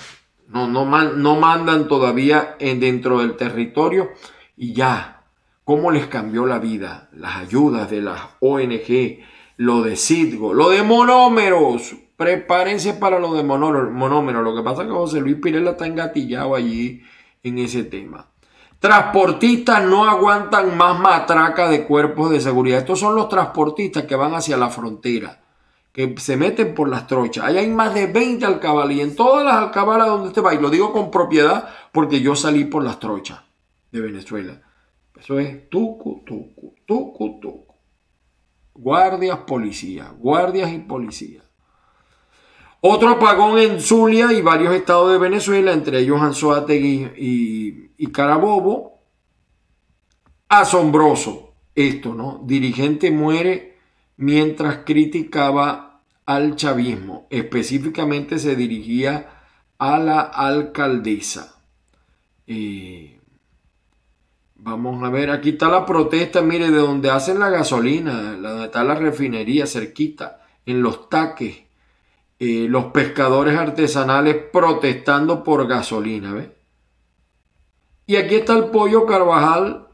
no, 0.48 0.68
no, 0.68 0.86
no, 0.86 1.36
mandan 1.36 1.88
todavía 1.88 2.56
en, 2.60 2.80
dentro 2.80 3.20
del 3.20 3.36
territorio 3.36 4.10
y 4.58 4.74
ya, 4.74 5.24
¿cómo 5.64 5.92
les 5.92 6.08
cambió 6.08 6.46
la 6.46 6.60
vida? 6.60 7.10
Las 7.14 7.38
ayudas 7.38 7.90
de 7.90 8.02
las 8.02 8.22
ONG, 8.40 9.20
lo 9.58 9.84
de 9.84 9.96
Citgo, 9.96 10.54
lo 10.54 10.70
de 10.70 10.82
monómeros, 10.82 11.96
prepárense 12.18 12.94
para 12.94 13.20
lo 13.20 13.34
de 13.36 13.44
monómeros, 13.44 14.44
lo 14.44 14.56
que 14.56 14.64
pasa 14.64 14.82
es 14.82 14.88
que 14.88 14.94
José 14.94 15.22
Luis 15.22 15.36
Pirela 15.36 15.72
está 15.72 15.86
engatillado 15.86 16.56
allí 16.56 17.04
en 17.44 17.60
ese 17.60 17.84
tema. 17.84 18.28
Transportistas 18.80 19.84
no 19.84 20.10
aguantan 20.10 20.78
más 20.78 20.98
matraca 20.98 21.70
de 21.70 21.86
cuerpos 21.86 22.32
de 22.32 22.40
seguridad. 22.40 22.80
Estos 22.80 23.02
son 23.02 23.14
los 23.14 23.28
transportistas 23.28 24.06
que 24.06 24.16
van 24.16 24.34
hacia 24.34 24.56
la 24.56 24.70
frontera, 24.70 25.42
que 25.92 26.16
se 26.18 26.38
meten 26.38 26.74
por 26.74 26.88
las 26.88 27.06
trochas. 27.06 27.44
Ahí 27.44 27.58
hay 27.58 27.68
más 27.68 27.94
de 27.94 28.08
20 28.08 28.46
alcabalas 28.46 28.96
y 28.96 29.02
en 29.02 29.18
todas 29.18 29.44
las 29.44 29.56
alcabalas 29.56 30.08
donde 30.08 30.30
usted 30.30 30.42
va, 30.42 30.54
y 30.54 30.62
lo 30.62 30.70
digo 30.70 30.94
con 30.94 31.12
propiedad 31.12 31.68
porque 31.92 32.22
yo 32.22 32.36
salí 32.36 32.64
por 32.64 32.82
las 32.82 33.00
trochas 33.00 33.42
de 33.92 34.00
Venezuela. 34.00 34.62
Eso 35.20 35.38
es 35.40 35.70
tucu, 35.70 36.24
tucu, 36.26 36.76
tucu, 36.86 37.40
tucu. 37.42 37.76
Guardias, 38.74 39.40
policías, 39.40 40.18
guardias 40.18 40.72
y 40.72 40.80
policías. 40.80 41.49
Otro 42.82 43.10
apagón 43.10 43.60
en 43.60 43.82
Zulia 43.82 44.32
y 44.32 44.42
varios 44.42 44.74
estados 44.74 45.12
de 45.12 45.18
Venezuela, 45.18 45.74
entre 45.74 46.00
ellos 46.00 46.22
Anzoátegui 46.22 47.10
y, 47.18 48.08
Carabobo. 48.08 49.00
Asombroso 50.48 51.54
esto, 51.76 52.16
¿no? 52.16 52.42
Dirigente 52.46 53.12
muere 53.12 53.78
mientras 54.18 54.80
criticaba 54.86 56.02
al 56.26 56.56
chavismo. 56.56 57.28
Específicamente 57.30 58.40
se 58.40 58.56
dirigía 58.56 59.44
a 59.78 60.00
la 60.00 60.22
alcaldesa. 60.22 61.62
Eh, 62.48 63.20
vamos 64.56 65.04
a 65.04 65.10
ver, 65.10 65.30
aquí 65.30 65.50
está 65.50 65.68
la 65.68 65.86
protesta, 65.86 66.42
mire, 66.42 66.72
de 66.72 66.78
donde 66.78 67.12
hacen 67.12 67.40
la 67.40 67.50
gasolina, 67.50 68.34
donde 68.34 68.66
está 68.66 68.84
la 68.84 68.96
refinería 68.96 69.68
cerquita, 69.68 70.46
en 70.66 70.82
los 70.82 71.10
taques 71.10 71.69
eh, 72.40 72.68
los 72.70 72.86
pescadores 72.86 73.58
artesanales 73.58 74.36
protestando 74.52 75.44
por 75.44 75.68
gasolina. 75.68 76.34
¿ve? 76.34 76.56
Y 78.06 78.16
aquí 78.16 78.36
está 78.36 78.58
el 78.58 78.66
pollo 78.66 79.06
Carvajal 79.06 79.90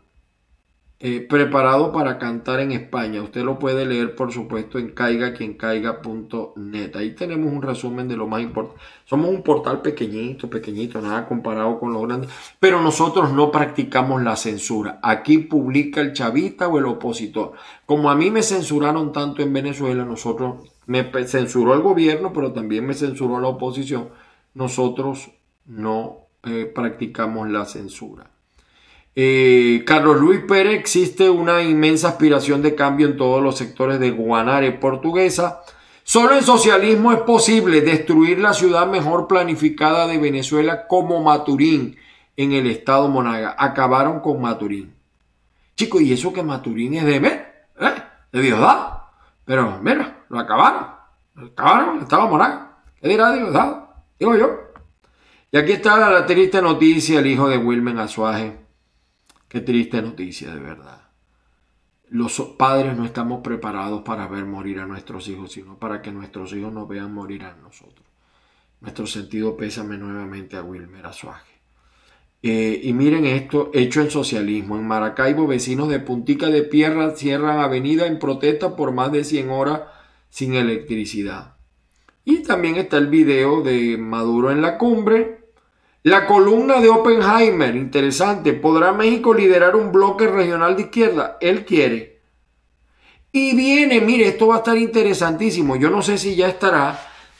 eh, 0.97 1.19
preparado 1.19 1.91
para 1.91 2.17
cantar 2.17 2.61
en 2.61 2.71
España. 2.71 3.21
Usted 3.21 3.43
lo 3.43 3.59
puede 3.59 3.85
leer, 3.85 4.15
por 4.15 4.31
supuesto, 4.31 4.79
en 4.79 4.91
caigaquiencaiga.net. 4.91 6.95
Ahí 6.95 7.13
tenemos 7.13 7.51
un 7.51 7.61
resumen 7.61 8.07
de 8.07 8.15
lo 8.15 8.27
más 8.27 8.41
importante. 8.41 8.81
Somos 9.03 9.29
un 9.29 9.43
portal 9.43 9.81
pequeñito, 9.81 10.49
pequeñito, 10.49 11.01
nada 11.01 11.27
comparado 11.27 11.77
con 11.79 11.91
los 11.91 12.07
grandes. 12.07 12.29
Pero 12.61 12.81
nosotros 12.81 13.33
no 13.33 13.51
practicamos 13.51 14.23
la 14.23 14.37
censura. 14.37 15.01
Aquí 15.03 15.39
publica 15.39 15.99
el 15.99 16.13
chavista 16.13 16.69
o 16.69 16.79
el 16.79 16.85
opositor. 16.85 17.51
Como 17.85 18.09
a 18.09 18.15
mí 18.15 18.31
me 18.31 18.41
censuraron 18.41 19.11
tanto 19.11 19.41
en 19.41 19.51
Venezuela, 19.51 20.05
nosotros 20.05 20.74
me 20.87 21.09
censuró 21.25 21.73
el 21.73 21.81
gobierno, 21.81 22.31
pero 22.33 22.51
también 22.51 22.85
me 22.85 22.93
censuró 22.93 23.39
la 23.39 23.47
oposición. 23.47 24.09
Nosotros 24.53 25.31
no 25.65 26.27
eh, 26.43 26.71
practicamos 26.73 27.49
la 27.49 27.65
censura. 27.65 28.29
Eh, 29.15 29.83
Carlos 29.85 30.19
Luis 30.19 30.41
Pérez, 30.41 30.77
existe 30.77 31.29
una 31.29 31.63
inmensa 31.63 32.09
aspiración 32.09 32.61
de 32.61 32.75
cambio 32.75 33.07
en 33.07 33.15
todos 33.15 33.41
los 33.41 33.57
sectores 33.57 33.99
de 33.99 34.11
Guanare 34.11 34.73
portuguesa. 34.73 35.61
Solo 36.03 36.35
en 36.35 36.43
socialismo 36.43 37.13
es 37.13 37.19
posible 37.21 37.81
destruir 37.81 38.39
la 38.39 38.53
ciudad 38.53 38.85
mejor 38.85 39.27
planificada 39.27 40.05
de 40.05 40.17
Venezuela 40.17 40.85
como 40.87 41.23
Maturín 41.23 41.95
en 42.37 42.51
el 42.51 42.67
estado 42.67 43.07
Monaga. 43.07 43.55
Acabaron 43.57 44.19
con 44.19 44.41
Maturín. 44.41 44.93
Chicos, 45.75 46.01
¿y 46.01 46.13
eso 46.13 46.31
que 46.31 46.43
Maturín 46.43 46.93
es 46.93 47.05
de, 47.05 47.15
¿eh? 47.15 47.45
de 48.31 48.41
Diosdado? 48.41 48.94
Pero 49.45 49.79
mira, 49.81 50.25
lo 50.29 50.39
acabaron. 50.39 50.87
Lo 51.35 51.47
acabaron, 51.47 51.99
estaba 51.99 52.27
Moraga. 52.27 52.83
¿Qué 52.99 53.09
dirá 53.09 53.31
Diosdado? 53.31 53.93
Digo 54.19 54.35
yo. 54.35 54.59
Y 55.51 55.57
aquí 55.57 55.73
está 55.73 56.09
la 56.09 56.25
triste 56.25 56.61
noticia, 56.61 57.19
el 57.19 57.27
hijo 57.27 57.47
de 57.47 57.57
Wilmen 57.57 57.99
Azuaje. 57.99 58.65
Qué 59.47 59.61
triste 59.61 60.01
noticia, 60.01 60.53
de 60.53 60.59
verdad. 60.59 61.09
Los 62.09 62.39
padres 62.57 62.95
no 62.97 63.05
estamos 63.05 63.41
preparados 63.41 64.01
para 64.03 64.27
ver 64.27 64.45
morir 64.45 64.79
a 64.79 64.85
nuestros 64.85 65.27
hijos, 65.27 65.51
sino 65.51 65.77
para 65.77 66.01
que 66.01 66.11
nuestros 66.11 66.53
hijos 66.53 66.73
nos 66.73 66.87
vean 66.87 67.13
morir 67.13 67.45
a 67.45 67.55
nosotros. 67.55 68.05
Nuestro 68.81 69.07
sentido 69.07 69.55
pésame 69.55 69.97
nuevamente 69.97 70.57
a 70.57 70.63
Wilmer 70.63 71.05
Azuaje. 71.05 71.54
Eh, 72.47 72.79
y 72.83 72.93
miren 72.93 73.25
esto, 73.25 73.71
hecho 73.73 74.01
en 74.01 74.11
socialismo. 74.11 74.75
En 74.75 74.85
Maracaibo, 74.85 75.47
vecinos 75.47 75.89
de 75.89 75.99
Puntica 75.99 76.45
de 76.45 76.61
Pierra 76.61 77.15
cierran 77.15 77.57
avenida 77.57 78.05
en 78.05 78.19
protesta 78.19 78.75
por 78.75 78.91
más 78.91 79.11
de 79.11 79.23
100 79.23 79.49
horas 79.49 79.81
sin 80.29 80.53
electricidad. 80.53 81.55
Y 82.23 82.43
también 82.43 82.75
está 82.75 82.97
el 82.97 83.07
video 83.07 83.63
de 83.63 83.97
Maduro 83.97 84.51
en 84.51 84.61
la 84.61 84.77
cumbre. 84.77 85.39
La 86.03 86.27
columna 86.27 86.81
de 86.81 86.89
Oppenheimer, 86.89 87.75
interesante. 87.75 88.53
¿Podrá 88.53 88.93
México 88.93 89.33
liderar 89.33 89.75
un 89.75 89.91
bloque 89.91 90.27
regional 90.27 90.75
de 90.75 90.83
izquierda? 90.83 91.39
Él 91.41 91.65
quiere. 91.65 92.21
Y 93.31 93.55
viene, 93.55 94.01
mire, 94.01 94.27
esto 94.27 94.45
va 94.45 94.57
a 94.57 94.57
estar 94.59 94.77
interesantísimo. 94.77 95.77
Yo 95.77 95.89
no 95.89 96.03
sé 96.03 96.19
si 96.19 96.35
ya 96.35 96.47
estará 96.47 96.95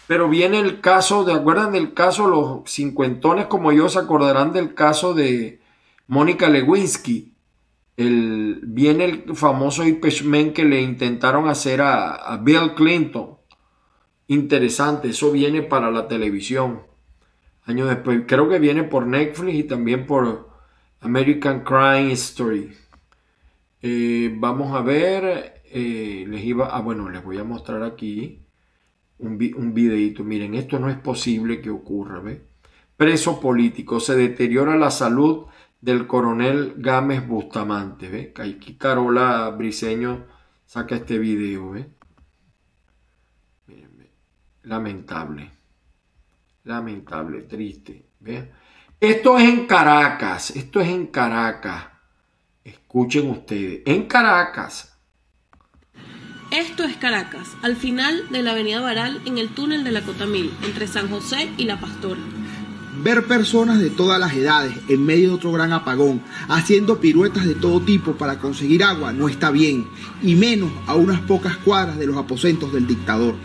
pero 0.08 0.30
viene 0.30 0.60
el 0.60 0.82
caso, 0.82 1.24
¿de 1.24 1.34
acuerdan 1.34 1.72
del 1.72 1.94
caso? 1.94 2.28
Los 2.28 2.70
cincuentones 2.70 3.48
como 3.48 3.72
yo 3.72 3.90
se 3.90 4.00
acordarán 4.00 4.54
del 4.54 4.76
caso 4.76 5.14
de 5.14 5.62
Mónica 6.08 6.48
Lewinsky. 6.48 7.34
El, 7.98 8.60
viene 8.64 9.06
el 9.06 9.36
famoso 9.36 9.86
impeachment 9.86 10.54
que 10.54 10.66
le 10.66 10.82
intentaron 10.82 11.48
hacer 11.48 11.82
a, 11.82 12.40
Bill 12.44 12.76
Clinton. 12.76 13.38
Interesante, 14.28 15.10
eso 15.10 15.32
viene 15.32 15.64
para 15.64 15.90
la 15.90 16.08
televisión. 16.08 16.84
Años 17.64 17.90
después, 17.90 18.24
creo 18.28 18.48
que 18.48 18.60
viene 18.60 18.84
por 18.84 19.08
Netflix 19.08 19.56
y 19.56 19.64
también 19.64 20.06
por 20.06 20.50
American 21.00 21.64
Crime 21.64 22.12
Story. 22.12 22.74
Eh, 23.82 24.36
vamos 24.38 24.76
a 24.76 24.82
ver, 24.82 25.64
eh, 25.66 26.26
les 26.28 26.44
iba, 26.44 26.68
ah 26.68 26.82
bueno, 26.82 27.10
les 27.10 27.24
voy 27.24 27.40
a 27.40 27.44
mostrar 27.44 27.82
aquí 27.82 28.45
un, 29.20 29.74
videito. 29.74 30.24
Miren, 30.24 30.56
esto 30.56 30.80
no 30.80 30.90
es 30.90 30.98
posible 30.98 31.62
que 31.62 31.70
ocurra. 31.70 32.20
¿ve? 32.20 32.46
Preso 32.98 33.40
político, 33.40 34.00
se 34.00 34.16
deteriora 34.16 34.78
la 34.78 34.92
salud 34.92 35.46
del 35.82 36.08
coronel 36.08 36.76
Gámez 36.78 37.28
Bustamante. 37.28 38.10
¿ve? 38.10 38.34
Aquí 38.38 38.76
Carola 38.76 39.50
Briseño 39.52 40.26
saca 40.66 40.96
este 40.96 41.18
video. 41.18 41.72
¿ve? 41.72 41.90
Lamentable. 44.64 45.52
Lamentable, 46.64 47.44
triste. 47.44 48.06
¿ve? 48.20 48.52
Esto 49.00 49.38
es 49.38 49.48
en 49.48 49.68
Caracas. 49.68 50.56
Esto 50.56 50.82
es 50.82 50.90
en 50.90 51.08
Caracas. 51.08 51.86
Escuchen 52.64 53.30
ustedes. 53.30 53.84
En 53.86 54.08
Caracas 54.08 54.95
esto 56.60 56.86
es 56.86 56.96
Caracas, 56.96 57.50
al 57.62 57.76
final 57.76 58.30
de 58.30 58.42
la 58.42 58.52
avenida 58.52 58.80
Baral 58.80 59.20
en 59.26 59.38
el 59.38 59.50
túnel 59.50 59.84
de 59.84 59.92
la 59.92 60.02
Cotamil, 60.02 60.52
entre 60.66 60.88
San 60.88 61.10
José 61.10 61.50
y 61.58 61.66
La 61.66 61.82
Pastora. 61.82 62.22
Ver 63.04 63.26
personas 63.26 63.80
de 63.80 63.90
todas 63.90 64.20
las 64.22 64.34
edades 64.34 64.74
en 64.88 65.06
medio 65.06 65.30
de 65.30 65.36
otro 65.36 65.52
gran 65.52 65.74
apagón, 65.74 66.22
haciendo 66.48 67.02
piruetas 67.02 67.46
de 67.46 67.56
todo 67.56 67.82
tipo 67.82 68.14
para 68.14 68.40
conseguir 68.40 68.86
agua, 68.86 69.12
no 69.12 69.28
está 69.28 69.52
bien, 69.52 69.86
y 70.24 70.36
menos 70.36 70.72
a 70.88 70.96
unas 70.96 71.20
pocas 71.22 71.58
cuadras 71.58 71.98
de 71.98 72.08
los 72.08 72.16
aposentos 72.16 72.72
del 72.72 72.88
dictador. 72.88 73.36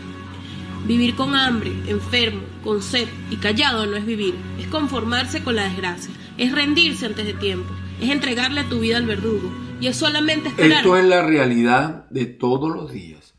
Vivir 0.87 1.15
con 1.15 1.35
hambre, 1.35 1.73
enfermo, 1.87 2.41
con 2.63 2.81
sed 2.81 3.09
y 3.29 3.35
callado 3.35 3.85
no 3.87 3.97
es 3.97 4.05
vivir, 4.05 4.35
es 4.57 4.67
conformarse 4.67 5.43
con 5.43 5.55
la 5.55 5.65
desgracia, 5.65 6.13
es 6.37 6.53
rendirse 6.53 7.07
antes 7.07 7.25
de 7.25 7.33
tiempo, 7.33 7.73
es 7.99 8.09
entregarle 8.09 8.63
tu 8.63 8.79
vida 8.79 8.95
al 8.95 9.05
verdugo, 9.05 9.51
y 9.81 9.93
solamente 9.93 10.49
esperar. 10.49 10.77
Esto 10.77 10.95
es 10.95 11.05
la 11.05 11.23
realidad 11.23 12.05
de 12.09 12.25
todos 12.25 12.73
los 12.73 12.91
días. 12.91 13.33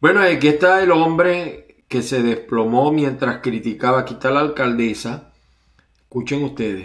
Bueno, 0.00 0.20
aquí 0.20 0.48
está 0.48 0.82
el 0.82 0.90
hombre 0.90 1.76
que 1.88 2.02
se 2.02 2.22
desplomó 2.22 2.90
mientras 2.92 3.38
criticaba. 3.38 4.00
Aquí 4.00 4.14
está 4.14 4.30
la 4.30 4.40
alcaldesa. 4.40 5.32
Escuchen 6.02 6.44
ustedes. 6.44 6.84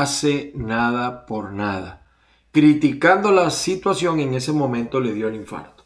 Hace 0.00 0.52
nada 0.54 1.26
por 1.26 1.52
nada. 1.52 2.06
Criticando 2.52 3.30
la 3.30 3.50
situación 3.50 4.20
en 4.20 4.34
ese 4.34 4.52
momento 4.52 5.00
le 5.00 5.12
dio 5.12 5.28
el 5.28 5.36
infarto. 5.36 5.84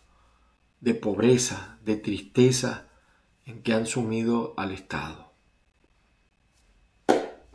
De 0.80 0.94
pobreza, 0.94 1.78
de 1.84 1.96
tristeza 1.96 2.88
en 3.44 3.62
que 3.62 3.74
han 3.74 3.86
sumido 3.86 4.54
al 4.56 4.72
Estado. 4.72 5.32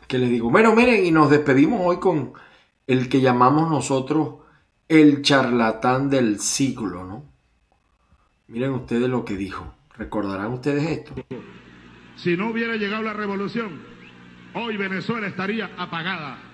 Que 0.08 0.18
les 0.18 0.30
digo, 0.30 0.50
bueno, 0.50 0.76
miren, 0.76 1.06
y 1.06 1.12
nos 1.12 1.30
despedimos 1.30 1.82
hoy 1.84 1.98
con 1.98 2.34
el 2.88 3.10
que 3.10 3.22
llamamos 3.22 3.70
nosotros 3.70 4.38
el 4.88 5.22
charlatán 5.22 6.10
del 6.10 6.40
siglo, 6.40 7.04
¿no? 7.04 7.26
Miren 8.48 8.72
ustedes 8.72 9.08
lo 9.08 9.24
que 9.24 9.38
dijo. 9.38 9.76
¿Recordarán 9.96 10.54
ustedes 10.54 10.84
esto? 10.86 11.14
Si 12.16 12.36
no 12.36 12.50
hubiera 12.50 12.76
llegado 12.76 13.04
la 13.04 13.14
revolución, 13.14 13.82
hoy 14.56 14.78
Venezuela 14.78 15.28
estaría 15.28 15.70
apagada. 15.78 16.49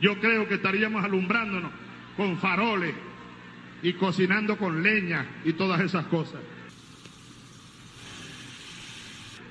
Yo 0.00 0.20
creo 0.20 0.46
que 0.46 0.54
estaríamos 0.54 1.04
alumbrándonos 1.04 1.72
con 2.16 2.36
faroles 2.38 2.94
y 3.82 3.92
cocinando 3.94 4.56
con 4.56 4.82
leña 4.82 5.26
y 5.44 5.52
todas 5.52 5.80
esas 5.80 6.06
cosas. 6.06 6.40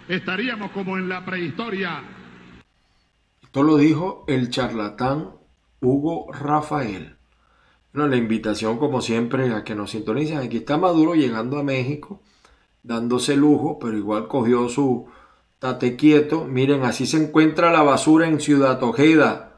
Estaríamos 0.08 0.72
como 0.72 0.98
en 0.98 1.10
la 1.10 1.26
prehistoria. 1.26 2.04
Esto 3.42 3.64
lo 3.64 3.78
dijo 3.78 4.26
el 4.28 4.50
charlatán 4.50 5.30
Hugo 5.82 6.32
Rafael. 6.32 7.16
Bueno, 7.94 8.10
la 8.10 8.18
invitación, 8.18 8.78
como 8.78 9.02
siempre, 9.02 9.54
a 9.54 9.64
que 9.64 9.74
nos 9.74 9.92
sintonicen. 9.92 10.40
Aquí 10.40 10.58
está 10.58 10.78
Maduro 10.78 11.16
llegando 11.16 11.58
a 11.58 11.64
México, 11.64 12.22
dándose 12.84 13.38
lujo, 13.38 13.80
pero 13.80 13.98
igual 13.98 14.28
cogió 14.28 14.68
su 14.68 15.08
tate 15.60 15.96
quieto. 15.96 16.46
Miren, 16.46 16.84
así 16.84 17.08
se 17.08 17.24
encuentra 17.24 17.72
la 17.72 17.82
basura 17.82 18.28
en 18.28 18.42
Ciudad 18.42 18.84
Ojeda. 18.84 19.55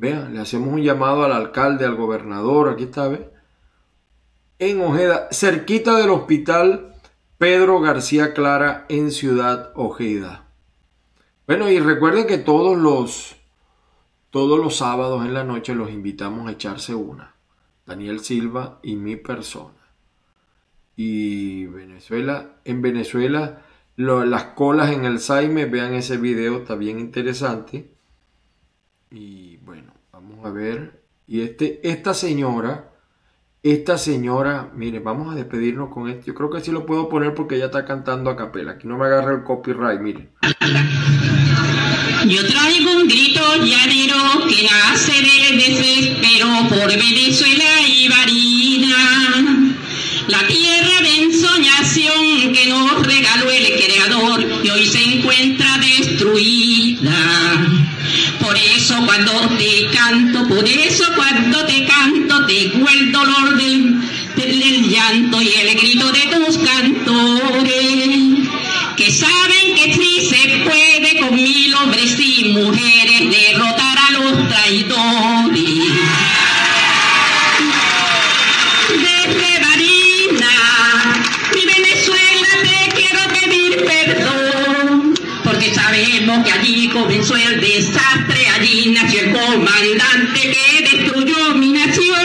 Vean, 0.00 0.32
le 0.32 0.40
hacemos 0.40 0.68
un 0.68 0.82
llamado 0.82 1.24
al 1.24 1.32
alcalde, 1.32 1.84
al 1.84 1.94
gobernador, 1.94 2.70
aquí 2.70 2.84
está, 2.84 3.06
¿ve? 3.08 3.28
En 4.58 4.80
Ojeda, 4.80 5.28
cerquita 5.30 5.98
del 5.98 6.08
hospital 6.08 6.94
Pedro 7.36 7.80
García 7.80 8.32
Clara 8.32 8.86
en 8.88 9.10
Ciudad 9.10 9.72
Ojeda. 9.74 10.46
Bueno, 11.46 11.68
y 11.68 11.80
recuerden 11.80 12.26
que 12.26 12.38
todos 12.38 12.78
los 12.78 13.36
todos 14.30 14.58
los 14.58 14.76
sábados 14.76 15.26
en 15.26 15.34
la 15.34 15.44
noche 15.44 15.74
los 15.74 15.90
invitamos 15.90 16.48
a 16.48 16.52
echarse 16.52 16.94
una. 16.94 17.34
Daniel 17.84 18.20
Silva 18.20 18.78
y 18.82 18.96
mi 18.96 19.16
persona. 19.16 19.92
Y 20.96 21.66
Venezuela, 21.66 22.52
en 22.64 22.80
Venezuela, 22.80 23.66
las 23.96 24.44
colas 24.54 24.92
en 24.92 25.04
el 25.04 25.20
Saime, 25.20 25.66
vean 25.66 25.92
ese 25.92 26.16
video, 26.16 26.58
está 26.58 26.74
bien 26.74 26.98
interesante. 26.98 27.99
Y 29.10 29.56
bueno, 29.58 29.92
vamos 30.12 30.44
a 30.44 30.50
ver. 30.50 31.02
Y 31.26 31.42
este, 31.42 31.80
esta 31.88 32.14
señora, 32.14 32.90
esta 33.62 33.98
señora, 33.98 34.70
mire, 34.74 35.00
vamos 35.00 35.32
a 35.32 35.36
despedirnos 35.36 35.92
con 35.92 36.08
esto. 36.08 36.26
Yo 36.26 36.34
creo 36.34 36.50
que 36.50 36.60
sí 36.60 36.70
lo 36.70 36.86
puedo 36.86 37.08
poner 37.08 37.34
porque 37.34 37.56
ella 37.56 37.66
está 37.66 37.84
cantando 37.84 38.30
a 38.30 38.36
capela. 38.36 38.72
Aquí 38.72 38.86
no 38.86 38.96
me 38.96 39.06
agarra 39.06 39.32
el 39.32 39.42
copyright, 39.42 40.00
miren. 40.00 40.30
Yo 42.28 42.46
traigo 42.46 42.96
un 42.96 43.08
grito 43.08 43.40
llanero 43.56 44.46
que 44.48 44.62
nace 44.64 45.12
del 45.12 45.58
desespero 45.58 46.46
por 46.68 46.86
Venezuela 46.86 47.64
y 47.86 48.08
Barina. 48.08 49.76
La 50.28 50.46
tierra 50.46 51.00
de 51.02 51.22
ensoñación 51.22 52.52
que 52.52 52.68
nos 52.68 53.06
regaló 53.06 53.50
el 53.50 53.82
Creador 53.82 54.46
y 54.62 54.70
hoy 54.70 54.86
se 54.86 55.02
encuentra 55.02 55.78
destruida. 55.78 57.09
Por 58.70 58.78
eso 58.78 59.04
cuando 59.04 59.32
te 59.58 59.88
canto, 59.92 60.46
por 60.46 60.64
eso 60.64 61.04
cuando 61.16 61.66
te 61.66 61.84
canto, 61.86 62.46
tengo 62.46 62.88
el 62.88 63.10
dolor 63.10 63.56
del, 63.56 64.00
del 64.36 64.88
llanto 64.88 65.42
y 65.42 65.48
el 65.48 65.74
grito 65.76 66.12
de 66.12 66.20
tus 66.36 66.56
cantores 66.58 68.48
que 68.96 69.10
saben 69.10 69.74
que 69.74 69.92
sí 69.92 70.28
se 70.30 70.62
puede 70.64 71.18
con 71.18 71.34
mil 71.34 71.74
hombres 71.74 72.14
y 72.20 72.44
mujeres 72.52 73.28
derrotar 73.28 73.98
a 73.98 74.12
los 74.12 74.48
traidores. 74.48 75.89
Comenzó 86.90 87.36
el 87.36 87.60
desastre, 87.60 88.46
allí 88.54 88.92
nació 88.92 89.20
el 89.20 89.32
comandante 89.32 90.40
que 90.40 90.96
destruyó 90.96 91.54
mi 91.54 91.72
nación. 91.72 92.16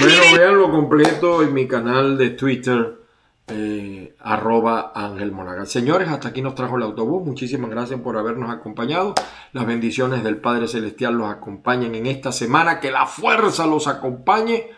Desde. 0.00 0.18
Bueno, 0.18 0.38
véanlo 0.38 0.70
completo 0.70 1.42
en 1.42 1.54
mi 1.54 1.66
canal 1.66 2.18
de 2.18 2.30
Twitter, 2.30 2.94
eh, 3.48 4.14
arroba 4.20 4.92
Ángel 4.94 5.32
Monagal. 5.32 5.66
Señores, 5.66 6.08
hasta 6.08 6.28
aquí 6.28 6.42
nos 6.42 6.54
trajo 6.54 6.76
el 6.76 6.82
autobús. 6.82 7.24
Muchísimas 7.24 7.70
gracias 7.70 8.00
por 8.00 8.16
habernos 8.16 8.50
acompañado. 8.50 9.14
Las 9.52 9.66
bendiciones 9.66 10.24
del 10.24 10.38
Padre 10.38 10.68
Celestial 10.68 11.14
los 11.14 11.30
acompañen 11.30 11.94
en 11.94 12.06
esta 12.06 12.32
semana. 12.32 12.80
Que 12.80 12.90
la 12.90 13.06
fuerza 13.06 13.66
los 13.66 13.86
acompañe. 13.86 14.68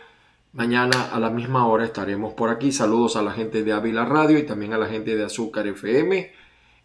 Mañana 0.57 1.11
a 1.13 1.21
la 1.21 1.29
misma 1.29 1.67
hora 1.67 1.85
estaremos 1.85 2.33
por 2.33 2.49
aquí. 2.49 2.73
Saludos 2.73 3.17
a 3.17 3.23
la 3.23 3.33
gente 3.33 3.63
de 3.63 3.75
Ávila 3.75 4.07
Radio 4.07 4.39
y 4.39 4.47
también 4.47 4.73
a 4.73 4.79
la 4.79 4.87
gente 4.87 5.15
de 5.15 5.23
Azúcar 5.23 5.67
FM. 5.67 6.33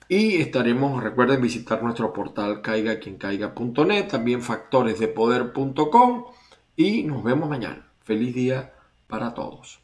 Y 0.09 0.41
estaremos, 0.41 1.01
recuerden 1.01 1.41
visitar 1.41 1.81
nuestro 1.81 2.11
portal 2.11 2.61
caigaquiencaiga.net, 2.61 4.09
también 4.09 4.41
factoresdepoder.com 4.41 6.25
y 6.75 7.03
nos 7.03 7.23
vemos 7.23 7.49
mañana. 7.49 7.87
Feliz 8.01 8.35
día 8.35 8.73
para 9.07 9.33
todos. 9.33 9.80